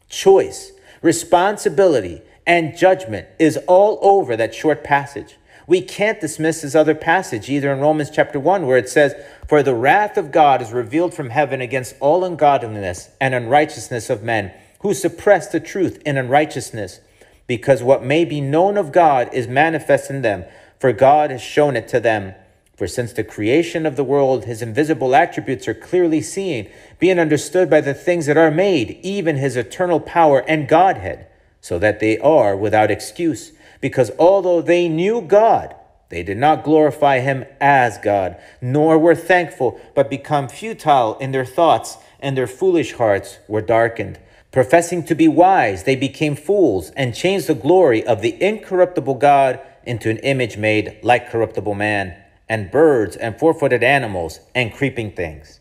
Choice, 0.08 0.72
responsibility, 1.02 2.20
and 2.46 2.76
judgment 2.76 3.26
is 3.38 3.59
all 3.66 3.98
over 4.02 4.37
that 4.37 4.54
short 4.54 4.85
passage. 4.85 5.37
We 5.66 5.80
can't 5.80 6.20
dismiss 6.20 6.61
this 6.61 6.74
other 6.74 6.94
passage 6.94 7.48
either 7.48 7.72
in 7.72 7.80
Romans 7.80 8.11
chapter 8.11 8.38
1 8.38 8.66
where 8.66 8.76
it 8.76 8.88
says, 8.88 9.14
For 9.48 9.62
the 9.62 9.74
wrath 9.74 10.18
of 10.18 10.30
God 10.30 10.61
is 10.61 10.72
revealed 10.72 11.14
from 11.14 11.30
heaven 11.30 11.62
against 11.62 11.96
all 12.00 12.22
ungodliness 12.22 13.11
and 13.18 13.35
unrighteousness 13.35 14.11
of 14.11 14.22
men 14.22 14.52
who 14.80 14.92
suppress 14.92 15.48
the 15.48 15.61
truth 15.61 16.02
in 16.04 16.18
unrighteousness, 16.18 17.00
because 17.46 17.83
what 17.83 18.04
may 18.04 18.26
be 18.26 18.42
known 18.42 18.76
of 18.76 18.92
God 18.92 19.33
is 19.33 19.48
manifest 19.48 20.11
in 20.11 20.20
them, 20.20 20.44
for 20.78 20.92
God 20.92 21.30
has 21.30 21.40
shown 21.40 21.76
it 21.76 21.88
to 21.88 22.00
them. 22.00 22.35
For 22.76 22.87
since 22.87 23.12
the 23.12 23.24
creation 23.24 23.87
of 23.87 23.96
the 23.96 24.04
world, 24.04 24.44
his 24.44 24.61
invisible 24.61 25.14
attributes 25.14 25.66
are 25.66 25.74
clearly 25.74 26.20
seen, 26.20 26.70
being 26.98 27.18
understood 27.18 27.70
by 27.70 27.80
the 27.80 27.94
things 27.94 28.26
that 28.26 28.37
are 28.37 28.50
made, 28.50 28.98
even 29.02 29.37
his 29.37 29.57
eternal 29.57 30.00
power 30.00 30.40
and 30.40 30.68
Godhead 30.68 31.28
so 31.64 31.79
that 31.79 31.98
they 31.98 32.18
are 32.18 32.55
without 32.55 32.90
excuse, 32.90 33.53
because 33.81 34.11
although 34.18 34.61
they 34.61 34.87
knew 34.87 35.22
God, 35.22 35.74
they 36.11 36.22
did 36.22 36.37
not 36.37 36.62
glorify 36.62 37.20
him 37.20 37.46
as 37.59 37.96
God, 37.96 38.37
nor 38.61 38.98
were 38.98 39.14
thankful, 39.14 39.81
but 39.94 40.11
become 40.11 40.46
futile 40.46 41.16
in 41.20 41.33
their 41.33 41.46
thoughts, 41.46 41.96
and 42.20 42.37
their 42.37 42.46
foolish 42.46 42.92
hearts 42.92 43.38
were 43.48 43.62
darkened. 43.62 44.18
Professing 44.53 45.03
to 45.05 45.14
be 45.14 45.27
wise, 45.27 45.85
they 45.85 45.96
became 45.96 46.37
fools 46.37 46.90
and 46.98 47.14
changed 47.14 47.46
the 47.46 47.55
glory 47.55 48.07
of 48.07 48.20
the 48.20 48.37
incorruptible 48.42 49.14
God 49.14 49.59
into 49.87 50.11
an 50.11 50.18
image 50.18 50.59
made 50.59 50.98
like 51.03 51.31
corruptible 51.31 51.74
man, 51.74 52.14
and 52.46 52.70
birds, 52.70 53.16
and 53.16 53.38
four 53.38 53.55
footed 53.55 53.83
animals, 53.83 54.40
and 54.55 54.70
creeping 54.74 55.12
things. 55.12 55.61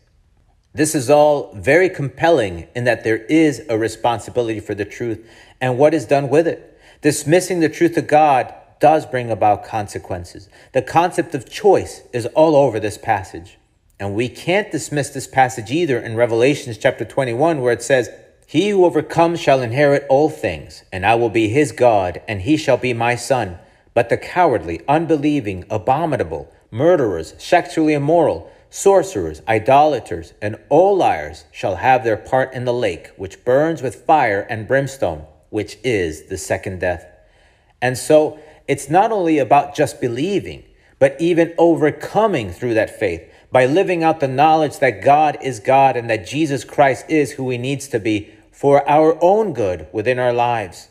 This 0.76 0.96
is 0.96 1.08
all 1.08 1.54
very 1.54 1.88
compelling 1.88 2.66
in 2.74 2.82
that 2.82 3.04
there 3.04 3.18
is 3.26 3.62
a 3.68 3.78
responsibility 3.78 4.58
for 4.58 4.74
the 4.74 4.84
truth 4.84 5.24
and 5.60 5.78
what 5.78 5.94
is 5.94 6.04
done 6.04 6.28
with 6.28 6.48
it. 6.48 6.76
Dismissing 7.00 7.60
the 7.60 7.68
truth 7.68 7.96
of 7.96 8.08
God 8.08 8.52
does 8.80 9.06
bring 9.06 9.30
about 9.30 9.64
consequences. 9.64 10.48
The 10.72 10.82
concept 10.82 11.32
of 11.32 11.48
choice 11.48 12.02
is 12.12 12.26
all 12.26 12.56
over 12.56 12.80
this 12.80 12.98
passage. 12.98 13.56
And 14.00 14.16
we 14.16 14.28
can't 14.28 14.72
dismiss 14.72 15.10
this 15.10 15.28
passage 15.28 15.70
either 15.70 16.00
in 16.00 16.16
Revelations 16.16 16.76
chapter 16.76 17.04
21, 17.04 17.60
where 17.60 17.72
it 17.72 17.82
says, 17.82 18.10
He 18.44 18.70
who 18.70 18.84
overcomes 18.84 19.40
shall 19.40 19.62
inherit 19.62 20.04
all 20.08 20.28
things, 20.28 20.82
and 20.92 21.06
I 21.06 21.14
will 21.14 21.30
be 21.30 21.48
his 21.48 21.70
God, 21.70 22.20
and 22.26 22.40
he 22.40 22.56
shall 22.56 22.78
be 22.78 22.92
my 22.92 23.14
son. 23.14 23.60
But 23.94 24.08
the 24.08 24.16
cowardly, 24.16 24.80
unbelieving, 24.88 25.66
abominable, 25.70 26.52
murderers, 26.72 27.34
sexually 27.38 27.94
immoral, 27.94 28.50
sorcerers, 28.74 29.40
idolaters, 29.46 30.34
and 30.42 30.56
all 30.68 30.96
liars 30.96 31.44
shall 31.52 31.76
have 31.76 32.02
their 32.02 32.16
part 32.16 32.52
in 32.52 32.64
the 32.64 32.72
lake, 32.72 33.06
which 33.16 33.44
burns 33.44 33.80
with 33.80 33.94
fire 34.04 34.40
and 34.50 34.66
brimstone, 34.66 35.24
which 35.50 35.78
is 35.84 36.24
the 36.24 36.36
second 36.36 36.80
death. 36.80 37.06
And 37.80 37.96
so 37.96 38.36
it's 38.66 38.90
not 38.90 39.12
only 39.12 39.38
about 39.38 39.76
just 39.76 40.00
believing, 40.00 40.64
but 40.98 41.14
even 41.20 41.54
overcoming 41.56 42.50
through 42.50 42.74
that 42.74 42.98
faith 42.98 43.22
by 43.52 43.64
living 43.64 44.02
out 44.02 44.18
the 44.18 44.26
knowledge 44.26 44.80
that 44.80 45.04
God 45.04 45.38
is 45.40 45.60
God 45.60 45.96
and 45.96 46.10
that 46.10 46.26
Jesus 46.26 46.64
Christ 46.64 47.06
is 47.08 47.30
who 47.30 47.50
he 47.50 47.58
needs 47.58 47.86
to 47.86 48.00
be 48.00 48.34
for 48.50 48.86
our 48.88 49.16
own 49.22 49.52
good 49.52 49.86
within 49.92 50.18
our 50.18 50.32
lives. 50.32 50.88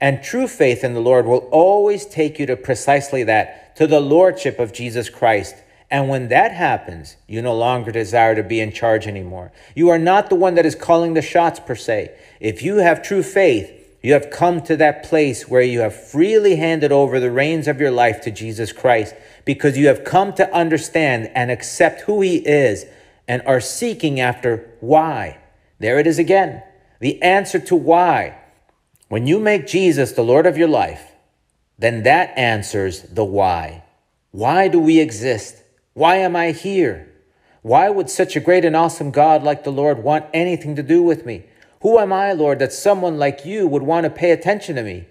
And 0.00 0.20
true 0.20 0.48
faith 0.48 0.82
in 0.82 0.94
the 0.94 1.00
Lord 1.00 1.26
will 1.26 1.48
always 1.52 2.06
take 2.06 2.40
you 2.40 2.46
to 2.46 2.56
precisely 2.56 3.22
that, 3.22 3.76
to 3.76 3.86
the 3.86 4.00
Lordship 4.00 4.58
of 4.58 4.72
Jesus 4.72 5.08
Christ. 5.08 5.54
And 5.90 6.08
when 6.08 6.28
that 6.28 6.52
happens, 6.52 7.16
you 7.26 7.42
no 7.42 7.54
longer 7.54 7.90
desire 7.90 8.36
to 8.36 8.44
be 8.44 8.60
in 8.60 8.72
charge 8.72 9.08
anymore. 9.08 9.50
You 9.74 9.88
are 9.88 9.98
not 9.98 10.30
the 10.30 10.36
one 10.36 10.54
that 10.54 10.66
is 10.66 10.76
calling 10.76 11.14
the 11.14 11.22
shots 11.22 11.58
per 11.58 11.74
se. 11.74 12.14
If 12.38 12.62
you 12.62 12.76
have 12.76 13.02
true 13.02 13.24
faith, 13.24 13.72
you 14.02 14.12
have 14.12 14.30
come 14.30 14.62
to 14.62 14.76
that 14.76 15.02
place 15.02 15.48
where 15.48 15.62
you 15.62 15.80
have 15.80 15.94
freely 15.94 16.56
handed 16.56 16.92
over 16.92 17.18
the 17.18 17.30
reins 17.30 17.66
of 17.68 17.80
your 17.80 17.90
life 17.90 18.20
to 18.22 18.30
Jesus 18.30 18.72
Christ 18.72 19.14
because 19.44 19.76
you 19.76 19.88
have 19.88 20.04
come 20.04 20.32
to 20.34 20.54
understand 20.54 21.30
and 21.34 21.50
accept 21.50 22.02
who 22.02 22.20
He 22.20 22.36
is 22.36 22.86
and 23.26 23.42
are 23.42 23.60
seeking 23.60 24.20
after 24.20 24.70
why. 24.80 25.38
There 25.80 25.98
it 25.98 26.06
is 26.06 26.18
again. 26.18 26.62
The 27.00 27.20
answer 27.20 27.58
to 27.58 27.76
why. 27.76 28.38
When 29.08 29.26
you 29.26 29.40
make 29.40 29.66
Jesus 29.66 30.12
the 30.12 30.22
Lord 30.22 30.46
of 30.46 30.56
your 30.56 30.68
life, 30.68 31.12
then 31.78 32.04
that 32.04 32.36
answers 32.38 33.02
the 33.02 33.24
why. 33.24 33.82
Why 34.30 34.68
do 34.68 34.78
we 34.78 35.00
exist? 35.00 35.59
Why 36.00 36.16
am 36.16 36.34
I 36.34 36.52
here? 36.52 37.12
Why 37.60 37.90
would 37.90 38.08
such 38.08 38.34
a 38.34 38.40
great 38.40 38.64
and 38.64 38.74
awesome 38.74 39.10
God 39.10 39.42
like 39.42 39.64
the 39.64 39.70
Lord 39.70 40.02
want 40.02 40.24
anything 40.32 40.74
to 40.76 40.82
do 40.82 41.02
with 41.02 41.26
me? 41.26 41.44
Who 41.82 41.98
am 41.98 42.10
I, 42.10 42.32
Lord, 42.32 42.58
that 42.60 42.72
someone 42.72 43.18
like 43.18 43.44
you 43.44 43.66
would 43.66 43.82
want 43.82 44.04
to 44.04 44.10
pay 44.10 44.30
attention 44.30 44.76
to 44.76 44.82
me? 44.82 45.04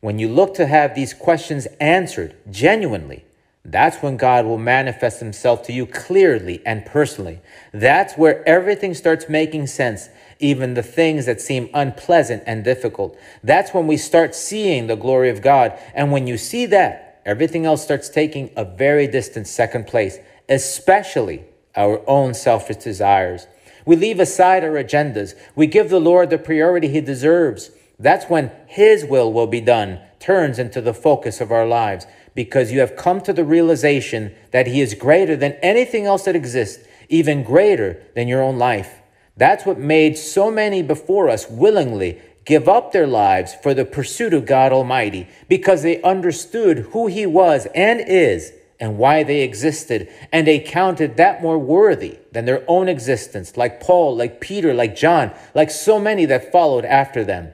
When 0.00 0.18
you 0.18 0.28
look 0.28 0.52
to 0.56 0.66
have 0.66 0.94
these 0.94 1.14
questions 1.14 1.66
answered 1.80 2.36
genuinely, 2.50 3.24
that's 3.64 4.02
when 4.02 4.18
God 4.18 4.44
will 4.44 4.58
manifest 4.58 5.18
himself 5.18 5.62
to 5.62 5.72
you 5.72 5.86
clearly 5.86 6.60
and 6.66 6.84
personally. 6.84 7.40
That's 7.72 8.18
where 8.18 8.46
everything 8.46 8.92
starts 8.92 9.30
making 9.30 9.68
sense, 9.68 10.10
even 10.40 10.74
the 10.74 10.82
things 10.82 11.24
that 11.24 11.40
seem 11.40 11.70
unpleasant 11.72 12.42
and 12.46 12.62
difficult. 12.62 13.16
That's 13.42 13.72
when 13.72 13.86
we 13.86 13.96
start 13.96 14.34
seeing 14.34 14.88
the 14.88 14.94
glory 14.94 15.30
of 15.30 15.40
God. 15.40 15.72
And 15.94 16.12
when 16.12 16.26
you 16.26 16.36
see 16.36 16.66
that, 16.66 17.22
everything 17.24 17.64
else 17.64 17.82
starts 17.82 18.10
taking 18.10 18.50
a 18.54 18.66
very 18.66 19.06
distant 19.06 19.46
second 19.46 19.86
place, 19.86 20.18
especially 20.48 21.44
our 21.76 22.02
own 22.08 22.34
selfish 22.34 22.76
desires. 22.76 23.46
We 23.86 23.96
leave 23.96 24.20
aside 24.20 24.64
our 24.64 24.72
agendas. 24.72 25.34
We 25.54 25.66
give 25.66 25.90
the 25.90 26.00
Lord 26.00 26.30
the 26.30 26.38
priority 26.38 26.88
he 26.88 27.00
deserves. 27.00 27.70
That's 27.98 28.26
when 28.26 28.50
his 28.66 29.04
will 29.04 29.32
will 29.32 29.46
be 29.46 29.60
done, 29.60 30.00
turns 30.18 30.58
into 30.58 30.80
the 30.80 30.94
focus 30.94 31.40
of 31.40 31.52
our 31.52 31.66
lives, 31.66 32.06
because 32.34 32.72
you 32.72 32.80
have 32.80 32.96
come 32.96 33.20
to 33.20 33.32
the 33.32 33.44
realization 33.44 34.34
that 34.50 34.66
he 34.66 34.80
is 34.80 34.94
greater 34.94 35.36
than 35.36 35.52
anything 35.62 36.06
else 36.06 36.24
that 36.24 36.34
exists, 36.34 36.86
even 37.08 37.44
greater 37.44 38.02
than 38.14 38.26
your 38.26 38.42
own 38.42 38.58
life. 38.58 39.00
That's 39.36 39.66
what 39.66 39.78
made 39.78 40.16
so 40.16 40.50
many 40.50 40.82
before 40.82 41.28
us 41.28 41.48
willingly 41.48 42.20
give 42.44 42.68
up 42.68 42.92
their 42.92 43.06
lives 43.06 43.54
for 43.62 43.74
the 43.74 43.84
pursuit 43.84 44.34
of 44.34 44.46
God 44.46 44.72
Almighty, 44.72 45.28
because 45.48 45.82
they 45.82 46.02
understood 46.02 46.78
who 46.92 47.06
he 47.06 47.26
was 47.26 47.66
and 47.74 48.00
is 48.00 48.52
and 48.84 48.98
why 48.98 49.22
they 49.22 49.40
existed, 49.40 50.12
and 50.30 50.46
they 50.46 50.60
counted 50.60 51.16
that 51.16 51.40
more 51.40 51.56
worthy 51.56 52.18
than 52.32 52.44
their 52.44 52.62
own 52.68 52.86
existence, 52.86 53.56
like 53.56 53.80
Paul, 53.80 54.14
like 54.14 54.42
Peter, 54.42 54.74
like 54.74 54.94
John, 54.94 55.32
like 55.54 55.70
so 55.70 55.98
many 55.98 56.26
that 56.26 56.52
followed 56.52 56.84
after 56.84 57.24
them. 57.24 57.50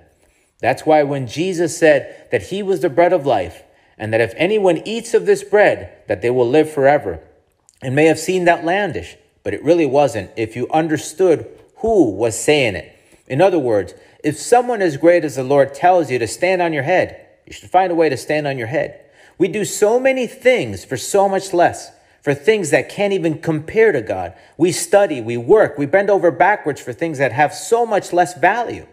That's 0.61 0.85
why 0.85 1.05
when 1.05 1.29
Jesus 1.29 1.79
said 1.79 2.27
that 2.33 2.43
he 2.49 2.65
was 2.65 2.81
the 2.81 2.91
bread 2.91 3.13
of 3.13 3.27
life, 3.27 3.63
and 3.97 4.13
that 4.13 4.21
if 4.21 4.35
anyone 4.37 4.83
eats 4.85 5.15
of 5.15 5.25
this 5.25 5.45
bread, 5.45 6.03
that 6.09 6.21
they 6.21 6.31
will 6.31 6.49
live 6.49 6.69
forever, 6.69 7.21
and 7.81 7.95
may 7.95 8.07
have 8.07 8.19
seemed 8.19 8.49
outlandish, 8.49 9.17
but 9.45 9.55
it 9.55 9.63
really 9.63 9.87
wasn't 9.87 10.33
if 10.37 10.57
you 10.57 10.69
understood 10.73 11.47
who 11.77 12.11
was 12.11 12.37
saying 12.37 12.75
it. 12.75 12.93
In 13.29 13.41
other 13.41 13.61
words, 13.61 13.95
if 14.25 14.37
someone 14.37 14.83
as 14.83 14.97
great 14.97 15.25
as 15.25 15.37
the 15.37 15.45
Lord 15.45 15.75
tells 15.75 16.11
you 16.11 16.19
to 16.19 16.27
stand 16.27 16.61
on 16.61 16.73
your 16.73 16.83
head, 16.83 17.25
you 17.47 17.53
should 17.53 17.71
find 17.71 17.93
a 17.93 17.95
way 17.95 18.09
to 18.09 18.17
stand 18.17 18.49
on 18.49 18.59
your 18.59 18.67
head. 18.67 19.05
We 19.41 19.49
do 19.49 19.65
so 19.65 19.99
many 19.99 20.27
things 20.27 20.85
for 20.85 20.99
so 20.99 21.27
much 21.27 21.55
less, 21.55 21.93
for 22.21 22.35
things 22.35 22.69
that 22.73 22.91
can't 22.91 23.15
even 23.15 23.39
compare 23.39 23.91
to 23.91 24.03
God. 24.03 24.35
We 24.59 24.71
study, 24.71 25.23
we 25.23 25.39
work, 25.39 25.79
we 25.79 25.87
bend 25.87 26.11
over 26.11 26.31
backwards 26.31 26.79
for 26.79 26.93
things 26.93 27.17
that 27.17 27.33
have 27.33 27.55
so 27.55 27.87
much 27.87 28.13
less 28.13 28.39
value. 28.39 28.87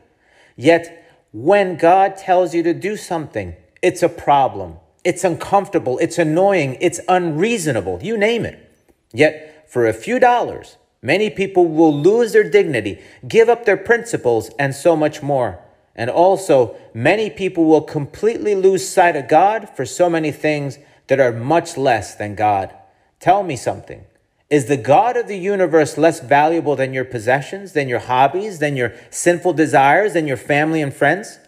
Yet, 0.56 1.06
when 1.34 1.76
God 1.76 2.16
tells 2.16 2.56
you 2.56 2.64
to 2.64 2.74
do 2.74 2.96
something, 2.96 3.58
it's 3.82 4.02
a 4.02 4.08
problem. 4.08 4.78
It's 5.04 5.26
uncomfortable. 5.26 5.98
It's 5.98 6.18
annoying. 6.18 6.78
It's 6.80 7.02
unreasonable. 7.10 8.00
You 8.02 8.16
name 8.16 8.46
it. 8.46 8.72
Yet, 9.12 9.70
for 9.70 9.86
a 9.86 9.92
few 9.92 10.18
dollars, 10.18 10.78
many 11.02 11.30
people 11.30 11.68
will 11.68 11.94
lose 11.94 12.32
their 12.32 12.50
dignity, 12.50 13.02
give 13.28 13.50
up 13.50 13.66
their 13.66 13.76
principles, 13.76 14.50
and 14.58 14.74
so 14.74 14.96
much 14.96 15.22
more. 15.22 15.60
And 15.98 16.10
also, 16.12 16.76
many 16.94 17.30
people 17.30 17.66
will 17.66 17.82
completely 17.82 18.54
lose 18.54 18.88
sight 18.88 19.16
of 19.16 19.28
God 19.28 19.68
for 19.68 19.84
so 19.84 20.10
many 20.10 20.32
things 20.32 20.78
that 21.08 21.20
are 21.20 21.32
much 21.32 21.76
less 21.76 22.14
than 22.14 22.36
God. 22.36 22.74
Tell 23.20 23.42
me 23.42 23.56
something. 23.56 24.06
Is 24.50 24.68
the 24.68 24.78
God 24.78 25.18
of 25.18 25.28
the 25.28 25.38
universe 25.38 25.98
less 25.98 26.22
valuable 26.22 26.76
than 26.76 26.94
your 26.94 27.04
possessions, 27.04 27.74
than 27.74 27.90
your 27.90 28.00
hobbies, 28.00 28.60
than 28.60 28.78
your 28.78 28.94
sinful 29.10 29.54
desires, 29.54 30.14
than 30.14 30.28
your 30.28 30.38
family 30.38 30.82
and 30.82 30.94
friends? 30.94 31.40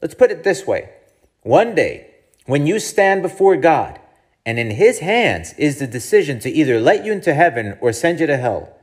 Let's 0.00 0.14
put 0.14 0.30
it 0.30 0.42
this 0.42 0.66
way. 0.66 0.90
One 1.42 1.74
day, 1.74 2.10
when 2.46 2.66
you 2.66 2.80
stand 2.80 3.22
before 3.22 3.56
God, 3.56 4.00
and 4.44 4.58
in 4.58 4.70
his 4.70 5.00
hands 5.00 5.52
is 5.58 5.78
the 5.78 5.86
decision 5.86 6.40
to 6.40 6.50
either 6.50 6.80
let 6.80 7.04
you 7.04 7.12
into 7.12 7.34
heaven 7.34 7.76
or 7.80 7.92
send 7.92 8.18
you 8.18 8.26
to 8.26 8.36
hell, 8.36 8.74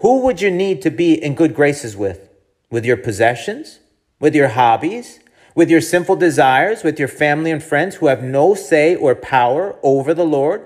who 0.00 0.20
would 0.22 0.40
you 0.40 0.50
need 0.50 0.82
to 0.82 0.90
be 0.90 1.14
in 1.14 1.34
good 1.34 1.54
graces 1.54 1.96
with? 1.96 2.28
With 2.70 2.84
your 2.84 2.96
possessions? 2.96 3.78
With 4.24 4.34
your 4.34 4.48
hobbies, 4.48 5.20
with 5.54 5.68
your 5.68 5.82
sinful 5.82 6.16
desires, 6.16 6.82
with 6.82 6.98
your 6.98 7.08
family 7.08 7.50
and 7.50 7.62
friends 7.62 7.96
who 7.96 8.06
have 8.06 8.22
no 8.22 8.54
say 8.54 8.94
or 8.94 9.14
power 9.14 9.78
over 9.82 10.14
the 10.14 10.24
Lord. 10.24 10.64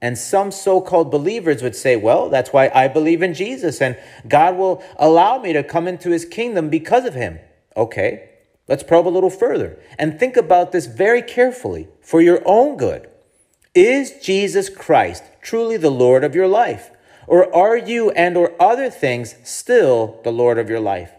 And 0.00 0.16
some 0.16 0.50
so 0.50 0.80
called 0.80 1.10
believers 1.10 1.62
would 1.62 1.76
say, 1.76 1.96
well, 1.96 2.30
that's 2.30 2.50
why 2.50 2.70
I 2.74 2.88
believe 2.88 3.20
in 3.20 3.34
Jesus 3.34 3.82
and 3.82 3.98
God 4.26 4.56
will 4.56 4.82
allow 4.98 5.36
me 5.36 5.52
to 5.52 5.62
come 5.62 5.86
into 5.86 6.12
his 6.12 6.24
kingdom 6.24 6.70
because 6.70 7.04
of 7.04 7.12
him. 7.12 7.40
Okay, 7.76 8.30
let's 8.68 8.82
probe 8.82 9.06
a 9.06 9.10
little 9.10 9.28
further 9.28 9.78
and 9.98 10.18
think 10.18 10.38
about 10.38 10.72
this 10.72 10.86
very 10.86 11.20
carefully 11.20 11.88
for 12.00 12.22
your 12.22 12.40
own 12.46 12.78
good. 12.78 13.06
Is 13.74 14.12
Jesus 14.22 14.70
Christ 14.70 15.24
truly 15.42 15.76
the 15.76 15.90
Lord 15.90 16.24
of 16.24 16.34
your 16.34 16.48
life? 16.48 16.90
Or 17.26 17.54
are 17.54 17.76
you 17.76 18.12
and 18.12 18.34
or 18.34 18.54
other 18.58 18.88
things 18.88 19.34
still 19.44 20.22
the 20.24 20.32
Lord 20.32 20.56
of 20.56 20.70
your 20.70 20.80
life? 20.80 21.12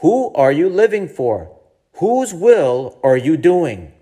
Who 0.00 0.32
are 0.34 0.52
you 0.52 0.68
living 0.68 1.08
for? 1.08 1.50
Whose 1.94 2.34
will 2.34 2.98
are 3.02 3.16
you 3.16 3.36
doing? 3.36 3.92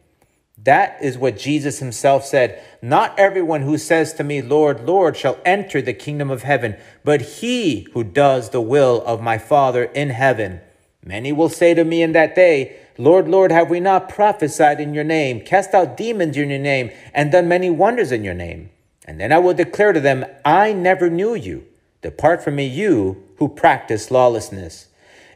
That 0.58 0.98
is 1.02 1.18
what 1.18 1.38
Jesus 1.38 1.78
himself 1.78 2.24
said. 2.24 2.62
Not 2.80 3.18
everyone 3.18 3.62
who 3.62 3.76
says 3.76 4.14
to 4.14 4.24
me, 4.24 4.40
Lord, 4.40 4.86
Lord, 4.86 5.16
shall 5.16 5.38
enter 5.44 5.82
the 5.82 5.92
kingdom 5.92 6.30
of 6.30 6.42
heaven, 6.42 6.76
but 7.04 7.20
he 7.20 7.86
who 7.92 8.02
does 8.02 8.50
the 8.50 8.62
will 8.62 9.02
of 9.04 9.20
my 9.20 9.36
Father 9.38 9.84
in 9.84 10.10
heaven. 10.10 10.60
Many 11.04 11.32
will 11.32 11.50
say 11.50 11.74
to 11.74 11.84
me 11.84 12.02
in 12.02 12.12
that 12.12 12.34
day, 12.34 12.76
Lord, 12.96 13.28
Lord, 13.28 13.52
have 13.52 13.68
we 13.68 13.78
not 13.78 14.08
prophesied 14.08 14.80
in 14.80 14.94
your 14.94 15.04
name, 15.04 15.42
cast 15.42 15.74
out 15.74 15.96
demons 15.96 16.36
in 16.36 16.48
your 16.48 16.58
name, 16.58 16.90
and 17.12 17.30
done 17.30 17.46
many 17.46 17.68
wonders 17.68 18.10
in 18.10 18.24
your 18.24 18.34
name? 18.34 18.70
And 19.04 19.20
then 19.20 19.32
I 19.32 19.38
will 19.38 19.54
declare 19.54 19.92
to 19.92 20.00
them, 20.00 20.24
I 20.44 20.72
never 20.72 21.10
knew 21.10 21.34
you. 21.34 21.66
Depart 22.00 22.42
from 22.42 22.56
me, 22.56 22.66
you 22.66 23.22
who 23.36 23.48
practice 23.48 24.10
lawlessness. 24.10 24.86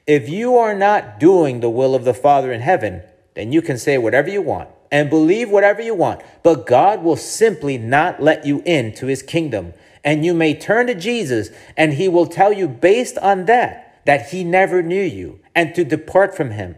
If 0.08 0.28
you 0.28 0.56
are 0.56 0.74
not 0.74 1.20
doing 1.20 1.60
the 1.60 1.70
will 1.70 1.94
of 1.94 2.04
the 2.04 2.14
Father 2.14 2.50
in 2.50 2.62
heaven, 2.62 3.02
then 3.34 3.52
you 3.52 3.62
can 3.62 3.78
say 3.78 3.96
whatever 3.96 4.28
you 4.28 4.42
want. 4.42 4.70
and 4.90 5.10
believe 5.10 5.50
whatever 5.50 5.82
you 5.82 5.94
want, 5.94 6.22
but 6.42 6.66
God 6.66 7.02
will 7.02 7.16
simply 7.16 7.78
not 7.78 8.22
let 8.22 8.46
you 8.46 8.62
into 8.64 9.06
his 9.06 9.22
kingdom. 9.22 9.74
And 10.04 10.24
you 10.24 10.32
may 10.32 10.54
turn 10.54 10.86
to 10.86 10.94
Jesus 10.94 11.50
and 11.76 11.94
he 11.94 12.08
will 12.08 12.26
tell 12.26 12.52
you 12.52 12.68
based 12.68 13.18
on 13.18 13.46
that 13.46 14.02
that 14.06 14.30
he 14.30 14.44
never 14.44 14.82
knew 14.82 15.02
you 15.02 15.40
and 15.54 15.74
to 15.74 15.84
depart 15.84 16.34
from 16.36 16.52
him. 16.52 16.76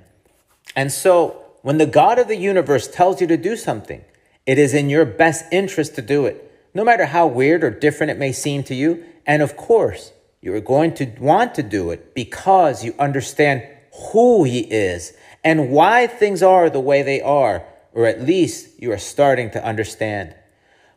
And 0.74 0.90
so 0.90 1.44
when 1.62 1.78
the 1.78 1.86
God 1.86 2.18
of 2.18 2.28
the 2.28 2.36
universe 2.36 2.88
tells 2.88 3.20
you 3.20 3.26
to 3.28 3.36
do 3.36 3.54
something, 3.56 4.04
it 4.46 4.58
is 4.58 4.74
in 4.74 4.90
your 4.90 5.04
best 5.04 5.44
interest 5.52 5.94
to 5.94 6.02
do 6.02 6.26
it, 6.26 6.50
no 6.74 6.82
matter 6.82 7.06
how 7.06 7.26
weird 7.26 7.62
or 7.62 7.70
different 7.70 8.10
it 8.10 8.18
may 8.18 8.32
seem 8.32 8.64
to 8.64 8.74
you. 8.74 9.04
And 9.26 9.42
of 9.42 9.56
course, 9.56 10.12
you 10.42 10.54
are 10.54 10.60
going 10.60 10.94
to 10.94 11.06
want 11.20 11.54
to 11.54 11.62
do 11.62 11.90
it 11.90 12.14
because 12.14 12.82
you 12.84 12.94
understand 12.98 13.66
who 14.12 14.44
he 14.44 14.60
is 14.60 15.12
and 15.44 15.70
why 15.70 16.06
things 16.06 16.42
are 16.42 16.70
the 16.70 16.80
way 16.80 17.02
they 17.02 17.20
are, 17.20 17.64
or 17.92 18.06
at 18.06 18.22
least 18.22 18.80
you 18.80 18.90
are 18.92 18.98
starting 18.98 19.50
to 19.50 19.64
understand. 19.64 20.34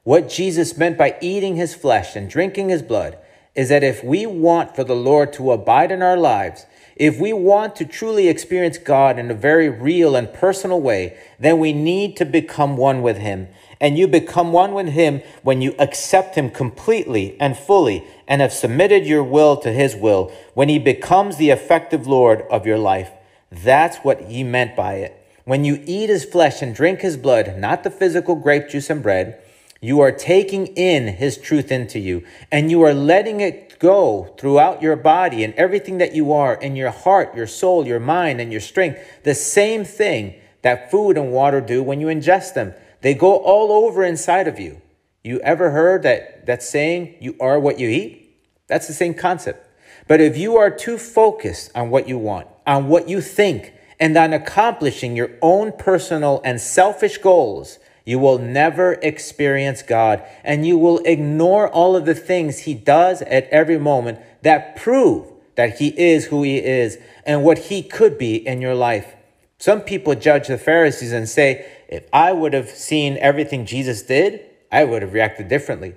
What 0.03 0.29
Jesus 0.29 0.77
meant 0.77 0.97
by 0.97 1.17
eating 1.21 1.55
his 1.55 1.75
flesh 1.75 2.15
and 2.15 2.29
drinking 2.29 2.69
his 2.69 2.81
blood 2.81 3.17
is 3.55 3.69
that 3.69 3.83
if 3.83 4.03
we 4.03 4.25
want 4.25 4.75
for 4.75 4.83
the 4.83 4.95
Lord 4.95 5.33
to 5.33 5.51
abide 5.51 5.91
in 5.91 6.01
our 6.01 6.17
lives, 6.17 6.65
if 6.95 7.19
we 7.19 7.33
want 7.33 7.75
to 7.77 7.85
truly 7.85 8.27
experience 8.27 8.77
God 8.77 9.17
in 9.17 9.31
a 9.31 9.35
very 9.35 9.69
real 9.69 10.15
and 10.15 10.31
personal 10.31 10.79
way, 10.79 11.17
then 11.39 11.57
we 11.57 11.73
need 11.73 12.15
to 12.17 12.25
become 12.25 12.77
one 12.77 13.01
with 13.01 13.17
him. 13.17 13.47
And 13.81 13.97
you 13.97 14.07
become 14.07 14.51
one 14.51 14.73
with 14.73 14.87
him 14.87 15.21
when 15.41 15.61
you 15.61 15.75
accept 15.79 16.35
him 16.35 16.49
completely 16.49 17.35
and 17.39 17.57
fully 17.57 18.05
and 18.27 18.41
have 18.41 18.53
submitted 18.53 19.05
your 19.05 19.23
will 19.23 19.57
to 19.57 19.71
his 19.71 19.95
will, 19.95 20.31
when 20.53 20.69
he 20.69 20.79
becomes 20.79 21.37
the 21.37 21.49
effective 21.49 22.07
Lord 22.07 22.43
of 22.49 22.65
your 22.65 22.77
life. 22.77 23.11
That's 23.51 23.97
what 23.97 24.21
he 24.21 24.43
meant 24.43 24.75
by 24.75 24.95
it. 24.95 25.19
When 25.45 25.65
you 25.65 25.83
eat 25.85 26.09
his 26.09 26.23
flesh 26.23 26.61
and 26.61 26.73
drink 26.73 27.01
his 27.01 27.17
blood, 27.17 27.57
not 27.57 27.83
the 27.83 27.91
physical 27.91 28.35
grape 28.35 28.69
juice 28.69 28.89
and 28.89 29.03
bread, 29.03 29.43
you 29.81 29.99
are 29.99 30.13
taking 30.13 30.67
in 30.67 31.07
his 31.07 31.37
truth 31.37 31.69
into 31.69 31.99
you 31.99 32.23
and 32.49 32.71
you 32.71 32.81
are 32.83 32.93
letting 32.93 33.41
it 33.41 33.72
go 33.83 34.33
throughout 34.39 34.81
your 34.81 34.95
body 34.95 35.43
and 35.43 35.53
everything 35.55 35.97
that 35.97 36.15
you 36.15 36.31
are 36.31 36.55
in 36.55 36.73
your 36.75 36.89
heart, 36.89 37.35
your 37.35 37.45
soul, 37.45 37.85
your 37.85 37.99
mind, 37.99 38.39
and 38.39 38.49
your 38.49 38.61
strength. 38.61 38.97
The 39.23 39.35
same 39.35 39.83
thing 39.83 40.35
that 40.61 40.89
food 40.89 41.17
and 41.17 41.33
water 41.33 41.59
do 41.59 41.83
when 41.83 41.99
you 41.99 42.07
ingest 42.07 42.53
them. 42.53 42.73
They 43.01 43.13
go 43.13 43.35
all 43.35 43.73
over 43.73 44.01
inside 44.01 44.47
of 44.47 44.57
you. 44.57 44.81
You 45.21 45.41
ever 45.41 45.71
heard 45.71 46.01
that, 46.03 46.45
that 46.45 46.63
saying, 46.63 47.15
you 47.19 47.35
are 47.41 47.59
what 47.59 47.77
you 47.77 47.89
eat? 47.89 48.39
That's 48.67 48.87
the 48.87 48.93
same 48.93 49.13
concept. 49.13 49.69
But 50.07 50.21
if 50.21 50.37
you 50.37 50.55
are 50.55 50.71
too 50.71 50.97
focused 50.97 51.69
on 51.75 51.89
what 51.89 52.07
you 52.07 52.17
want, 52.17 52.47
on 52.65 52.87
what 52.87 53.09
you 53.09 53.19
think, 53.19 53.73
and 53.99 54.15
on 54.15 54.31
accomplishing 54.31 55.17
your 55.17 55.31
own 55.41 55.73
personal 55.73 56.41
and 56.45 56.59
selfish 56.59 57.17
goals, 57.17 57.79
you 58.05 58.19
will 58.19 58.37
never 58.37 58.93
experience 59.01 59.81
God 59.81 60.23
and 60.43 60.65
you 60.65 60.77
will 60.77 60.99
ignore 60.99 61.69
all 61.69 61.95
of 61.95 62.05
the 62.05 62.15
things 62.15 62.59
He 62.59 62.73
does 62.73 63.21
at 63.23 63.47
every 63.49 63.77
moment 63.77 64.19
that 64.41 64.75
prove 64.75 65.27
that 65.55 65.79
He 65.79 65.89
is 65.99 66.25
who 66.25 66.43
He 66.43 66.57
is 66.57 66.97
and 67.25 67.43
what 67.43 67.57
He 67.57 67.81
could 67.81 68.17
be 68.17 68.35
in 68.35 68.61
your 68.61 68.75
life. 68.75 69.15
Some 69.57 69.81
people 69.81 70.15
judge 70.15 70.47
the 70.47 70.57
Pharisees 70.57 71.13
and 71.13 71.29
say, 71.29 71.65
if 71.87 72.05
I 72.11 72.33
would 72.33 72.53
have 72.53 72.69
seen 72.69 73.17
everything 73.17 73.65
Jesus 73.65 74.01
did, 74.01 74.41
I 74.71 74.83
would 74.83 75.01
have 75.01 75.13
reacted 75.13 75.47
differently. 75.47 75.95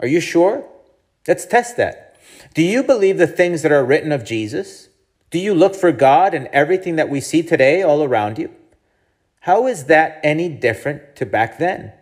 Are 0.00 0.06
you 0.06 0.20
sure? 0.20 0.68
Let's 1.26 1.46
test 1.46 1.76
that. 1.78 2.18
Do 2.54 2.62
you 2.62 2.82
believe 2.82 3.16
the 3.16 3.26
things 3.26 3.62
that 3.62 3.72
are 3.72 3.84
written 3.84 4.12
of 4.12 4.24
Jesus? 4.24 4.88
Do 5.30 5.38
you 5.38 5.54
look 5.54 5.74
for 5.74 5.92
God 5.92 6.34
in 6.34 6.48
everything 6.52 6.96
that 6.96 7.08
we 7.08 7.20
see 7.20 7.42
today 7.42 7.82
all 7.82 8.02
around 8.02 8.38
you? 8.38 8.54
How 9.46 9.68
is 9.68 9.84
that 9.84 10.18
any 10.24 10.48
different 10.48 11.14
to 11.14 11.24
back 11.24 11.58
then? 11.58 11.92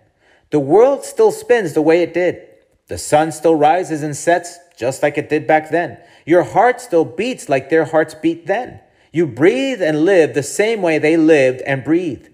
The 0.49 0.59
world 0.59 1.05
still 1.05 1.31
spins 1.31 1.75
the 1.75 1.83
way 1.83 2.01
it 2.03 2.15
did. 2.15 2.41
The 2.87 2.97
sun 2.97 3.33
still 3.33 3.55
rises 3.55 4.03
and 4.03 4.17
sets 4.17 4.59
just 4.79 5.03
like 5.03 5.19
it 5.19 5.29
did 5.29 5.47
back 5.47 5.69
then. 5.69 5.99
Your 6.25 6.43
heart 6.43 6.81
still 6.81 7.05
beats 7.05 7.51
like 7.51 7.69
their 7.69 7.85
hearts 7.85 8.15
beat 8.15 8.47
then. 8.47 8.81
You 9.13 9.27
breathe 9.27 9.83
and 9.83 10.07
live 10.07 10.33
the 10.33 10.43
same 10.43 10.81
way 10.81 10.97
they 10.97 11.19
lived 11.19 11.61
and 11.67 11.85
breathed. 11.85 12.31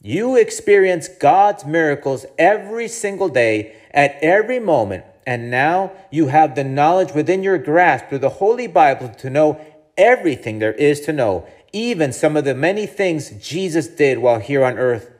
You 0.00 0.36
experience 0.36 1.06
God's 1.06 1.66
miracles 1.66 2.24
every 2.38 2.88
single 2.88 3.28
day 3.28 3.76
at 3.90 4.16
every 4.22 4.58
moment. 4.58 5.04
And 5.26 5.50
now 5.50 5.92
you 6.10 6.28
have 6.28 6.54
the 6.54 6.64
knowledge 6.64 7.12
within 7.12 7.42
your 7.42 7.58
grasp 7.58 8.08
through 8.08 8.20
the 8.20 8.30
Holy 8.30 8.68
Bible 8.68 9.10
to 9.18 9.28
know 9.28 9.60
everything 9.98 10.60
there 10.60 10.72
is 10.72 11.02
to 11.02 11.12
know 11.12 11.46
even 11.72 12.12
some 12.12 12.36
of 12.36 12.44
the 12.44 12.54
many 12.54 12.86
things 12.86 13.30
Jesus 13.30 13.86
did 13.86 14.18
while 14.18 14.40
here 14.40 14.64
on 14.64 14.78
earth. 14.78 15.10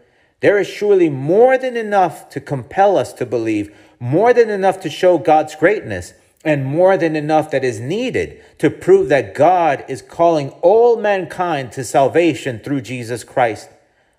There 0.41 0.59
is 0.59 0.67
surely 0.67 1.11
more 1.11 1.59
than 1.59 1.77
enough 1.77 2.29
to 2.31 2.41
compel 2.41 2.97
us 2.97 3.13
to 3.15 3.27
believe, 3.27 3.75
more 3.99 4.33
than 4.33 4.49
enough 4.49 4.81
to 4.81 4.91
show 4.91 5.19
God's 5.19 5.55
greatness, 5.55 6.15
and 6.45 6.65
more 6.65 6.97
than 6.97 7.17
enough 7.17 7.51
that 7.51 7.65
is 7.65 7.81
needed 7.81 8.43
to 8.59 8.71
prove 8.71 9.11
that 9.11 9.35
God 9.35 9.85
is 9.89 10.01
calling 10.01 10.51
all 10.63 10.97
mankind 10.97 11.73
to 11.73 11.85
salvation 11.85 12.59
through 12.59 12.81
Jesus 12.81 13.25
Christ. 13.25 13.69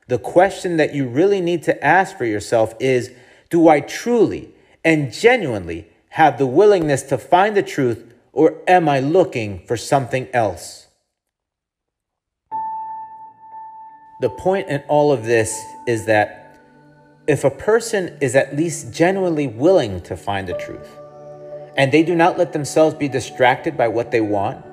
The 0.07 0.19
question 0.19 0.77
that 0.77 0.93
you 0.93 1.07
really 1.07 1.41
need 1.41 1.63
to 1.63 1.83
ask 1.83 2.17
for 2.17 2.25
yourself 2.25 2.75
is 2.79 3.11
Do 3.49 3.67
I 3.67 3.79
truly 3.79 4.53
and 4.83 5.11
genuinely 5.11 5.87
have 6.09 6.37
the 6.37 6.45
willingness 6.45 7.03
to 7.03 7.17
find 7.17 7.55
the 7.55 7.63
truth, 7.63 8.13
or 8.33 8.57
am 8.67 8.87
I 8.87 8.99
looking 8.99 9.65
for 9.65 9.77
something 9.77 10.27
else? 10.33 10.87
The 14.21 14.29
point 14.29 14.69
in 14.69 14.83
all 14.87 15.11
of 15.11 15.25
this 15.25 15.59
is 15.87 16.05
that 16.05 16.55
if 17.25 17.43
a 17.43 17.49
person 17.49 18.15
is 18.21 18.35
at 18.35 18.55
least 18.55 18.93
genuinely 18.93 19.47
willing 19.47 19.99
to 20.01 20.15
find 20.15 20.47
the 20.47 20.53
truth, 20.53 20.87
and 21.75 21.91
they 21.91 22.03
do 22.03 22.13
not 22.13 22.37
let 22.37 22.53
themselves 22.53 22.93
be 22.93 23.07
distracted 23.07 23.75
by 23.75 23.87
what 23.87 24.11
they 24.11 24.21
want, 24.21 24.63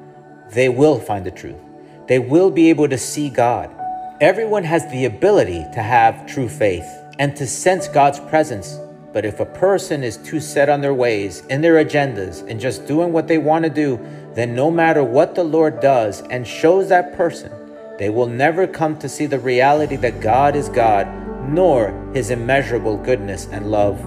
they 0.51 0.69
will 0.69 1.01
find 1.01 1.25
the 1.25 1.31
truth. 1.31 1.57
They 2.09 2.19
will 2.19 2.51
be 2.51 2.69
able 2.69 2.91
to 2.91 2.99
see 2.99 3.31
God. 3.31 3.75
Everyone 4.21 4.65
has 4.65 4.87
the 4.91 5.07
ability 5.07 5.65
to 5.73 5.81
have 5.81 6.27
true 6.27 6.51
faith 6.51 6.87
and 7.19 7.35
to 7.37 7.47
sense 7.47 7.89
God's 7.89 8.21
presence. 8.21 8.79
But 9.15 9.25
if 9.25 9.41
a 9.41 9.47
person 9.47 10.05
is 10.05 10.19
too 10.19 10.41
set 10.41 10.69
on 10.69 10.83
their 10.83 10.93
ways, 10.93 11.41
in 11.49 11.63
their 11.63 11.83
agendas, 11.83 12.47
and 12.47 12.61
just 12.61 12.87
doing 12.87 13.15
what 13.15 13.29
they 13.29 13.39
want 13.39 13.65
to 13.65 13.71
do, 13.71 13.99
then 14.35 14.55
no 14.55 14.71
matter 14.71 15.03
what 15.03 15.35
the 15.35 15.45
Lord 15.45 15.81
does 15.81 16.21
and 16.21 16.47
shows 16.47 16.91
that 16.91 17.17
person, 17.17 17.51
they 17.99 18.09
will 18.09 18.27
never 18.27 18.67
come 18.67 18.97
to 18.99 19.09
see 19.09 19.27
the 19.27 19.41
reality 19.41 19.97
that 19.97 20.21
God 20.21 20.55
is 20.55 20.69
God, 20.69 21.09
nor 21.49 22.11
his 22.15 22.31
immeasurable 22.31 22.97
goodness 22.97 23.49
and 23.51 23.71
love. 23.71 24.03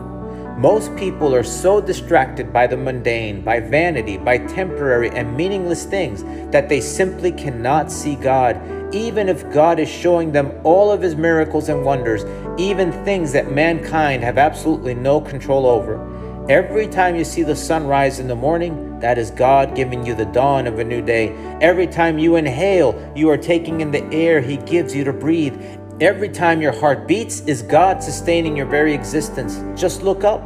Most 0.58 0.96
people 0.96 1.36
are 1.36 1.44
so 1.44 1.82
distracted 1.82 2.54
by 2.54 2.68
the 2.68 2.78
mundane, 2.78 3.42
by 3.44 3.60
vanity, 3.60 4.18
by 4.18 4.38
temporary 4.38 5.10
and 5.10 5.36
meaningless 5.36 5.86
things 5.86 6.24
that 6.52 6.70
they 6.70 6.80
simply 6.80 7.32
cannot 7.32 7.92
see 7.92 8.16
God, 8.16 8.62
even 8.94 9.28
if 9.28 9.50
God 9.52 9.80
is 9.80 9.90
showing 9.90 10.32
them 10.32 10.52
all 10.64 10.92
of 10.92 11.02
his 11.02 11.16
miracles 11.16 11.68
and 11.68 11.84
wonders, 11.84 12.24
even 12.60 12.92
things 13.04 13.34
that 13.34 13.52
mankind 13.52 14.24
have 14.24 14.38
absolutely 14.38 14.94
no 14.94 15.20
control 15.20 15.66
over. 15.66 16.11
Every 16.50 16.88
time 16.88 17.16
you 17.16 17.24
see 17.24 17.44
the 17.44 17.56
sun 17.56 17.86
rise 17.86 18.20
in 18.20 18.28
the 18.28 18.36
morning, 18.36 19.00
that 19.00 19.20
is 19.20 19.30
God 19.30 19.76
giving 19.76 20.04
you 20.04 20.16
the 20.16 20.26
dawn 20.26 20.66
of 20.66 20.80
a 20.80 20.84
new 20.84 21.02
day. 21.02 21.30
Every 21.62 21.86
time 21.86 22.18
you 22.18 22.36
inhale, 22.36 23.12
you 23.16 23.30
are 23.30 23.38
taking 23.38 23.82
in 23.82 23.92
the 23.92 24.04
air 24.12 24.42
He 24.42 24.58
gives 24.58 24.96
you 24.96 25.04
to 25.04 25.14
breathe. 25.14 25.56
Every 26.02 26.30
time 26.30 26.60
your 26.60 26.72
heart 26.72 27.08
beats, 27.08 27.42
is 27.42 27.62
God 27.62 28.02
sustaining 28.02 28.58
your 28.58 28.66
very 28.66 28.92
existence. 28.92 29.62
Just 29.80 30.02
look 30.02 30.24
up. 30.24 30.44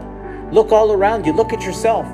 Look 0.51 0.73
all 0.73 0.91
around 0.91 1.25
you. 1.25 1.31
Look 1.31 1.53
at 1.53 1.63
yourself. 1.63 2.05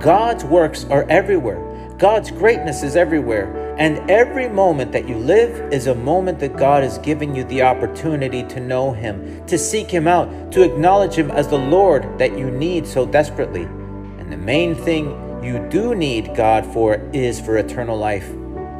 God's 0.00 0.44
works 0.44 0.84
are 0.84 1.04
everywhere. 1.10 1.60
God's 1.98 2.30
greatness 2.30 2.84
is 2.84 2.94
everywhere. 2.94 3.65
And 3.78 4.10
every 4.10 4.48
moment 4.48 4.92
that 4.92 5.06
you 5.06 5.18
live 5.18 5.70
is 5.70 5.86
a 5.86 5.94
moment 5.94 6.38
that 6.38 6.56
God 6.56 6.82
is 6.82 6.96
giving 6.98 7.36
you 7.36 7.44
the 7.44 7.60
opportunity 7.60 8.42
to 8.44 8.58
know 8.58 8.92
Him, 8.92 9.44
to 9.46 9.58
seek 9.58 9.90
Him 9.90 10.08
out, 10.08 10.50
to 10.52 10.62
acknowledge 10.62 11.12
Him 11.12 11.30
as 11.30 11.48
the 11.48 11.58
Lord 11.58 12.18
that 12.18 12.38
you 12.38 12.50
need 12.50 12.86
so 12.86 13.04
desperately. 13.04 13.64
And 13.64 14.32
the 14.32 14.38
main 14.38 14.74
thing 14.74 15.10
you 15.44 15.58
do 15.68 15.94
need 15.94 16.34
God 16.34 16.64
for 16.64 16.94
is 17.12 17.38
for 17.38 17.58
eternal 17.58 17.98
life. 17.98 18.32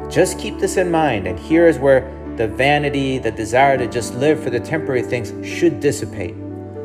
Just 0.09 0.39
keep 0.39 0.57
this 0.57 0.77
in 0.77 0.89
mind, 0.89 1.27
and 1.27 1.37
here 1.37 1.67
is 1.67 1.77
where 1.77 2.01
the 2.35 2.47
vanity, 2.47 3.19
the 3.19 3.31
desire 3.31 3.77
to 3.77 3.85
just 3.85 4.15
live 4.15 4.41
for 4.41 4.49
the 4.49 4.59
temporary 4.59 5.03
things 5.03 5.31
should 5.47 5.79
dissipate. 5.79 6.35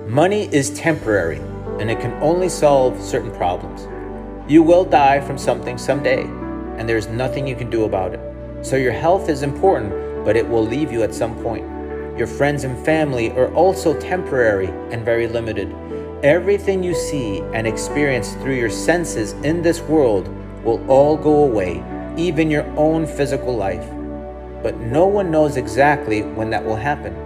Money 0.07 0.53
is 0.55 0.69
temporary, 0.79 1.39
and 1.81 1.91
it 1.91 1.99
can 1.99 2.13
only 2.23 2.51
solve 2.51 3.01
certain 3.03 3.31
problems. 3.31 3.89
You 4.51 4.63
will 4.63 4.85
die 4.85 5.21
from 5.21 5.39
something 5.39 5.79
someday 5.79 6.27
and 6.79 6.89
there's 6.89 7.09
nothing 7.09 7.47
you 7.47 7.57
can 7.57 7.71
do 7.71 7.85
about 7.85 8.15
it. 8.15 8.21
So 8.63 8.77
your 8.77 8.93
health 8.93 9.29
is 9.29 9.43
important, 9.43 10.25
but 10.25 10.37
it 10.37 10.49
will 10.49 10.65
leave 10.65 10.93
you 10.93 11.03
at 11.03 11.15
some 11.15 11.35
point. 11.43 11.65
Your 12.17 12.27
friends 12.27 12.65
and 12.65 12.85
family 12.85 13.31
are 13.33 13.53
also 13.55 13.99
temporary 13.99 14.69
and 14.93 15.05
very 15.05 15.27
limited. 15.27 15.75
Everything 16.23 16.83
you 16.83 16.95
see 16.95 17.41
and 17.55 17.67
experience 17.67 18.35
through 18.35 18.57
your 18.57 18.71
senses 18.71 19.33
in 19.45 19.63
this 19.63 19.81
world 19.81 20.29
will 20.63 20.85
all 20.89 21.17
go 21.17 21.45
away, 21.45 21.83
even 22.17 22.51
your 22.51 22.67
own 22.79 23.07
physical 23.07 23.57
life. 23.57 23.89
But 24.63 24.77
no 24.79 25.07
one 25.07 25.31
knows 25.31 25.57
exactly 25.57 26.23
when 26.23 26.51
that 26.51 26.65
will 26.65 26.77
happen. 26.77 27.17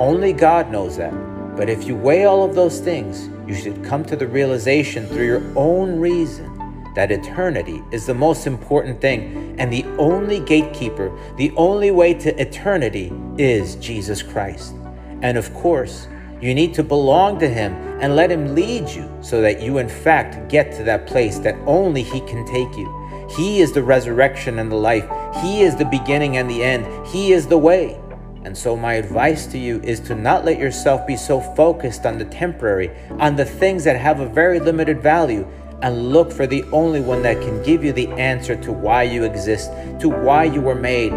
Only 0.00 0.32
God 0.32 0.70
knows 0.72 0.96
that. 0.96 1.12
But 1.56 1.68
if 1.68 1.86
you 1.86 1.94
weigh 1.94 2.24
all 2.24 2.42
of 2.42 2.54
those 2.54 2.80
things, 2.80 3.28
you 3.46 3.54
should 3.54 3.84
come 3.84 4.04
to 4.06 4.16
the 4.16 4.26
realization 4.26 5.06
through 5.06 5.26
your 5.26 5.42
own 5.54 6.00
reason 6.00 6.51
that 6.94 7.10
eternity 7.10 7.82
is 7.90 8.06
the 8.06 8.14
most 8.14 8.46
important 8.46 9.00
thing, 9.00 9.54
and 9.58 9.72
the 9.72 9.84
only 9.98 10.40
gatekeeper, 10.40 11.10
the 11.36 11.52
only 11.56 11.90
way 11.90 12.14
to 12.14 12.40
eternity 12.40 13.12
is 13.38 13.76
Jesus 13.76 14.22
Christ. 14.22 14.74
And 15.22 15.38
of 15.38 15.52
course, 15.54 16.08
you 16.40 16.54
need 16.54 16.74
to 16.74 16.82
belong 16.82 17.38
to 17.38 17.48
Him 17.48 17.74
and 18.00 18.16
let 18.16 18.30
Him 18.30 18.54
lead 18.54 18.88
you 18.88 19.08
so 19.20 19.40
that 19.40 19.62
you, 19.62 19.78
in 19.78 19.88
fact, 19.88 20.50
get 20.50 20.72
to 20.72 20.82
that 20.84 21.06
place 21.06 21.38
that 21.38 21.54
only 21.66 22.02
He 22.02 22.20
can 22.20 22.44
take 22.46 22.76
you. 22.76 22.98
He 23.36 23.60
is 23.60 23.72
the 23.72 23.82
resurrection 23.82 24.58
and 24.58 24.70
the 24.70 24.76
life, 24.76 25.08
He 25.40 25.62
is 25.62 25.76
the 25.76 25.84
beginning 25.84 26.36
and 26.36 26.50
the 26.50 26.62
end, 26.62 27.06
He 27.06 27.32
is 27.32 27.46
the 27.46 27.58
way. 27.58 27.98
And 28.44 28.58
so, 28.58 28.76
my 28.76 28.94
advice 28.94 29.46
to 29.46 29.58
you 29.58 29.80
is 29.82 30.00
to 30.00 30.16
not 30.16 30.44
let 30.44 30.58
yourself 30.58 31.06
be 31.06 31.16
so 31.16 31.40
focused 31.40 32.04
on 32.04 32.18
the 32.18 32.24
temporary, 32.24 32.90
on 33.20 33.36
the 33.36 33.44
things 33.44 33.84
that 33.84 33.96
have 33.96 34.18
a 34.18 34.26
very 34.26 34.58
limited 34.58 35.00
value, 35.00 35.46
and 35.82 36.10
look 36.10 36.32
for 36.32 36.46
the 36.46 36.64
only 36.72 37.00
one 37.00 37.22
that 37.22 37.40
can 37.40 37.62
give 37.62 37.84
you 37.84 37.92
the 37.92 38.08
answer 38.12 38.56
to 38.56 38.72
why 38.72 39.02
you 39.02 39.24
exist, 39.24 39.70
to 40.00 40.08
why 40.08 40.44
you 40.44 40.60
were 40.60 40.76
made. 40.76 41.10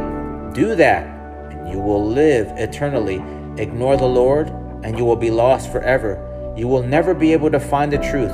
Do 0.54 0.76
that, 0.76 1.06
and 1.52 1.72
you 1.72 1.80
will 1.80 2.04
live 2.04 2.48
eternally. 2.58 3.24
Ignore 3.62 3.98
the 3.98 4.06
Lord, 4.06 4.50
and 4.84 4.98
you 4.98 5.06
will 5.06 5.16
be 5.16 5.32
lost 5.32 5.72
forever. 5.72 6.54
You 6.58 6.68
will 6.68 6.84
never 6.84 7.14
be 7.14 7.32
able 7.32 7.52
to 7.52 7.60
find 7.60 7.94
the 7.94 7.98
truth. 7.98 8.32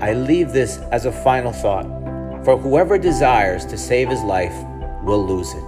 I 0.00 0.14
leave 0.14 0.52
this 0.52 0.78
as 0.92 1.06
a 1.06 1.12
final 1.12 1.52
thought. 1.52 1.86
For 2.44 2.56
whoever 2.56 2.98
desires 2.98 3.64
to 3.66 3.78
save 3.78 4.08
his 4.08 4.22
life 4.22 4.54
will 5.04 5.26
lose 5.26 5.52
it. 5.52 5.64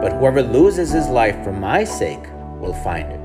But 0.00 0.12
whoever 0.14 0.42
loses 0.42 0.90
his 0.90 1.08
life 1.08 1.42
for 1.44 1.52
my 1.52 1.84
sake 1.84 2.24
will 2.58 2.74
find 2.82 3.10
it. 3.12 3.20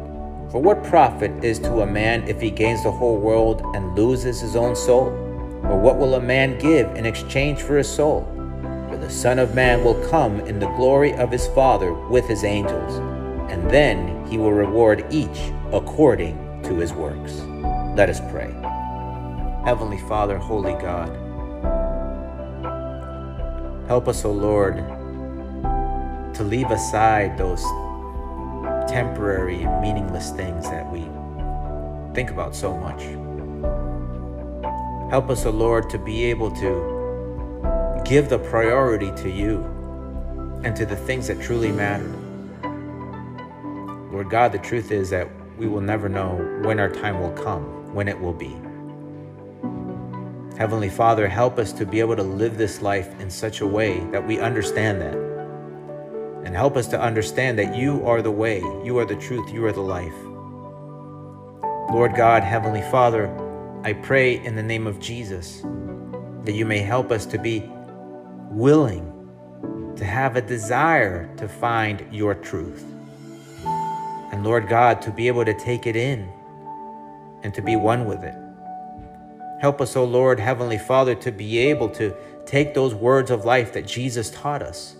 For 0.52 0.62
what 0.62 0.84
profit 0.84 1.44
is 1.44 1.60
to 1.60 1.82
a 1.82 1.88
man 1.88 2.28
if 2.28 2.42
he 2.42 2.50
gains 2.52 2.84
the 2.84 2.92
whole 2.92 3.18
world 3.18 3.62
and 3.74 3.96
loses 3.96 4.40
his 4.40 4.56
own 4.56 4.76
soul? 4.76 5.25
Or 5.70 5.80
what 5.80 5.98
will 5.98 6.16
a 6.16 6.22
man 6.22 6.58
give 6.60 6.96
in 6.96 7.06
exchange 7.06 7.62
for 7.62 7.78
his 7.78 7.90
soul? 7.90 8.26
For 8.90 8.98
the 8.98 9.10
Son 9.10 9.40
of 9.40 9.56
Man 9.56 9.84
will 9.84 10.08
come 10.10 10.40
in 10.42 10.60
the 10.60 10.70
glory 10.76 11.14
of 11.14 11.32
his 11.32 11.48
Father 11.48 11.94
with 11.94 12.28
his 12.28 12.44
angels, 12.44 12.98
and 13.52 13.70
then 13.70 14.26
he 14.28 14.38
will 14.38 14.54
reward 14.54 15.06
each 15.10 15.52
according 15.74 16.62
to 16.64 16.76
his 16.76 16.94
works. 16.94 17.34
Let 17.96 18.10
us 18.10 18.20
pray. 18.32 18.54
Heavenly 19.66 20.00
Father, 20.08 20.38
Holy 20.38 20.74
God, 20.74 21.10
help 23.88 24.08
us, 24.08 24.24
O 24.24 24.32
Lord, 24.32 24.78
to 26.36 26.44
leave 26.44 26.70
aside 26.70 27.38
those 27.38 27.64
temporary 28.88 29.64
and 29.64 29.82
meaningless 29.82 30.32
things 30.32 30.64
that 30.66 30.90
we 30.92 31.02
think 32.14 32.30
about 32.30 32.56
so 32.56 32.78
much. 32.78 33.04
Help 35.10 35.30
us, 35.30 35.46
O 35.46 35.52
Lord, 35.52 35.90
to 35.92 36.00
be 36.00 36.26
able 36.26 36.50
to 36.52 38.02
give 38.06 38.28
the 38.28 38.40
priority 38.40 39.12
to 39.22 39.30
you 39.30 39.64
and 40.64 40.76
to 40.76 40.86
the 40.86 40.96
things 40.96 41.28
that 41.28 41.40
truly 41.40 41.72
matter. 41.72 42.12
Lord 44.12 44.32
God, 44.32 44.52
the 44.52 44.58
truth 44.58 44.92
is 44.92 45.12
that 45.12 45.30
we 45.58 45.68
will 45.68 45.82
never 45.82 46.10
know 46.10 46.36
when 46.64 46.80
our 46.80 46.90
time 46.90 47.20
will 47.20 47.32
come, 47.32 47.94
when 47.94 48.08
it 48.08 48.20
will 48.20 48.34
be. 48.34 48.56
Heavenly 50.58 50.90
Father, 50.90 51.28
help 51.28 51.60
us 51.60 51.72
to 51.74 51.86
be 51.86 52.00
able 52.00 52.16
to 52.16 52.24
live 52.24 52.58
this 52.58 52.82
life 52.82 53.20
in 53.20 53.30
such 53.30 53.62
a 53.62 53.68
way 53.68 54.00
that 54.12 54.26
we 54.26 54.40
understand 54.40 55.02
that. 55.02 55.16
And 56.46 56.56
help 56.56 56.78
us 56.78 56.88
to 56.88 57.00
understand 57.00 57.60
that 57.60 57.76
you 57.76 58.06
are 58.08 58.22
the 58.22 58.32
way, 58.32 58.60
you 58.84 58.98
are 58.98 59.06
the 59.06 59.18
truth, 59.18 59.52
you 59.52 59.66
are 59.66 59.72
the 59.72 59.82
life. 59.82 60.16
Lord 61.92 62.16
God, 62.16 62.44
Heavenly 62.44 62.82
Father, 62.90 63.28
I 63.86 63.94
pray 63.94 64.44
in 64.44 64.56
the 64.56 64.64
name 64.64 64.88
of 64.88 65.00
Jesus 65.00 65.62
that 66.44 66.54
you 66.54 66.66
may 66.66 66.80
help 66.80 67.12
us 67.12 67.28
to 67.28 67.38
be 67.38 67.70
willing 68.50 69.12
to 69.96 70.04
have 70.04 70.36
a 70.36 70.42
desire 70.42 71.30
to 71.38 71.48
find 71.48 72.04
your 72.12 72.34
truth. 72.34 72.84
And 73.64 74.44
Lord 74.44 74.70
God, 74.70 75.04
to 75.04 75.12
be 75.12 75.28
able 75.28 75.46
to 75.46 75.54
take 75.54 75.86
it 75.86 75.96
in 75.96 76.28
and 77.44 77.54
to 77.54 77.62
be 77.62 77.76
one 77.76 78.06
with 78.06 78.24
it. 78.24 78.34
Help 79.62 79.80
us, 79.80 79.96
O 79.96 80.02
oh 80.02 80.06
Lord, 80.06 80.40
Heavenly 80.40 80.80
Father, 80.80 81.14
to 81.14 81.32
be 81.32 81.60
able 81.60 81.90
to 81.90 82.12
take 82.48 82.74
those 82.74 82.96
words 82.96 83.30
of 83.30 83.46
life 83.46 83.72
that 83.74 83.86
Jesus 83.86 84.32
taught 84.32 84.64
us 84.64 84.96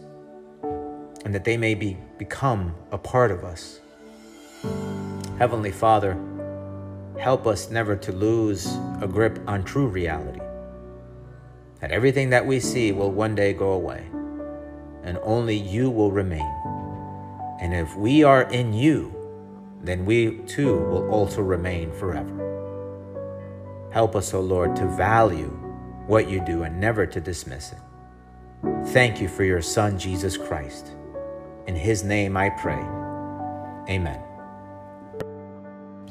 and 0.62 1.34
that 1.34 1.44
they 1.44 1.58
may 1.58 1.74
be, 1.74 1.98
become 2.20 2.76
a 2.92 3.00
part 3.00 3.32
of 3.32 3.44
us. 3.44 3.80
Heavenly 5.40 5.72
Father, 5.72 6.16
help 7.20 7.48
us 7.48 7.70
never 7.70 7.96
to 7.96 8.12
lose 8.12 8.78
a 9.02 9.08
grip 9.08 9.40
on 9.48 9.64
true 9.64 9.88
reality. 9.88 10.40
That 11.80 11.92
everything 11.92 12.30
that 12.32 12.46
we 12.46 12.60
see 12.60 12.92
will 12.92 13.12
one 13.12 13.36
day 13.36 13.54
go 13.54 13.72
away, 13.72 14.08
and 15.04 15.18
only 15.24 15.56
you 15.56 15.90
will 15.90 16.12
remain. 16.12 16.52
And 17.62 17.74
if 17.74 17.96
we 17.96 18.24
are 18.24 18.44
in 18.44 18.74
you, 18.74 19.14
then 19.82 20.06
we 20.06 20.40
too 20.48 20.76
will 20.76 21.10
also 21.10 21.42
remain 21.42 21.92
forever. 21.92 22.46
Help 23.92 24.16
us, 24.16 24.34
O 24.34 24.40
oh 24.40 24.42
Lord, 24.42 24.76
to 24.76 24.88
value 24.88 25.50
what 26.08 26.30
you 26.30 26.44
do 26.44 26.64
and 26.64 26.80
never 26.80 27.06
to 27.06 27.22
dismiss 27.22 27.72
it. 27.72 27.80
Thank 28.88 29.22
you 29.22 29.28
for 29.28 29.44
your 29.44 29.62
Son, 29.62 29.98
Jesus 29.98 30.38
Christ. 30.38 30.92
In 31.68 31.76
his 31.76 32.04
name 32.04 32.36
I 32.36 32.50
pray. 32.50 32.84
Amen. 33.90 34.25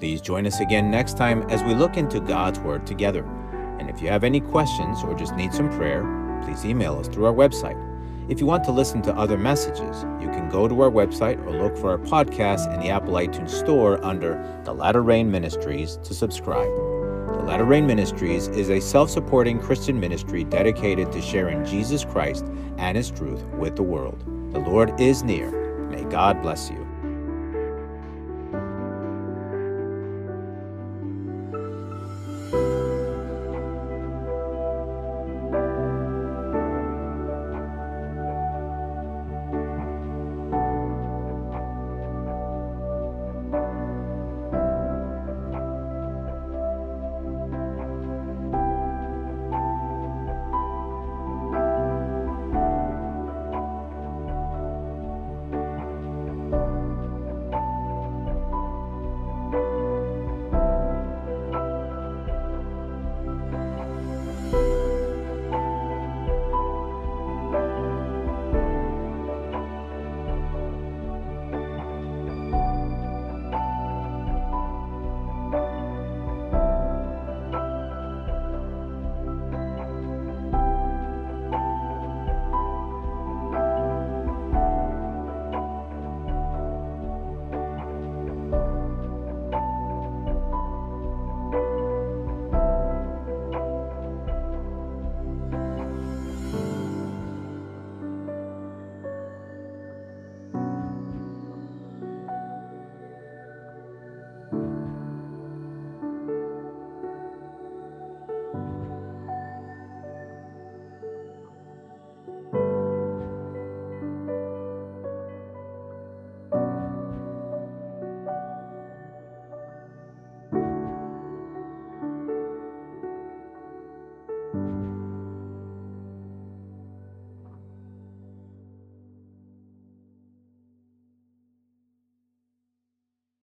Please 0.04 0.20
join 0.20 0.46
us 0.46 0.60
again 0.60 0.90
next 0.90 1.16
time 1.16 1.44
as 1.48 1.62
we 1.62 1.74
look 1.74 1.96
into 1.96 2.20
God's 2.20 2.58
Word 2.58 2.86
together. 2.86 3.24
And 3.78 3.88
if 3.88 4.02
you 4.02 4.08
have 4.08 4.22
any 4.22 4.38
questions 4.38 5.02
or 5.02 5.14
just 5.14 5.34
need 5.34 5.54
some 5.54 5.70
prayer, 5.70 6.04
please 6.44 6.62
email 6.66 6.98
us 6.98 7.08
through 7.08 7.24
our 7.24 7.32
website. 7.32 7.80
If 8.28 8.38
you 8.38 8.44
want 8.44 8.64
to 8.64 8.70
listen 8.70 9.00
to 9.00 9.16
other 9.16 9.38
messages, 9.38 10.02
you 10.20 10.28
can 10.28 10.50
go 10.50 10.68
to 10.68 10.82
our 10.82 10.90
website 10.90 11.42
or 11.46 11.52
look 11.52 11.78
for 11.78 11.92
our 11.92 11.96
podcast 11.96 12.70
in 12.74 12.80
the 12.80 12.90
Apple 12.90 13.14
iTunes 13.14 13.48
Store 13.48 13.98
under 14.04 14.60
The 14.66 14.74
Latter 14.74 15.00
Rain 15.02 15.30
Ministries 15.30 15.96
to 16.04 16.12
subscribe. 16.12 16.68
The 16.68 17.42
Latter 17.46 17.64
Rain 17.64 17.86
Ministries 17.86 18.48
is 18.48 18.68
a 18.68 18.80
self 18.80 19.08
supporting 19.08 19.58
Christian 19.58 19.98
ministry 19.98 20.44
dedicated 20.44 21.12
to 21.12 21.22
sharing 21.22 21.64
Jesus 21.64 22.04
Christ 22.04 22.44
and 22.76 22.94
His 22.94 23.10
truth 23.10 23.42
with 23.54 23.74
the 23.74 23.82
world. 23.82 24.22
The 24.52 24.60
Lord 24.60 25.00
is 25.00 25.22
near. 25.22 25.50
May 25.88 26.04
God 26.04 26.42
bless 26.42 26.68
you. 26.68 26.83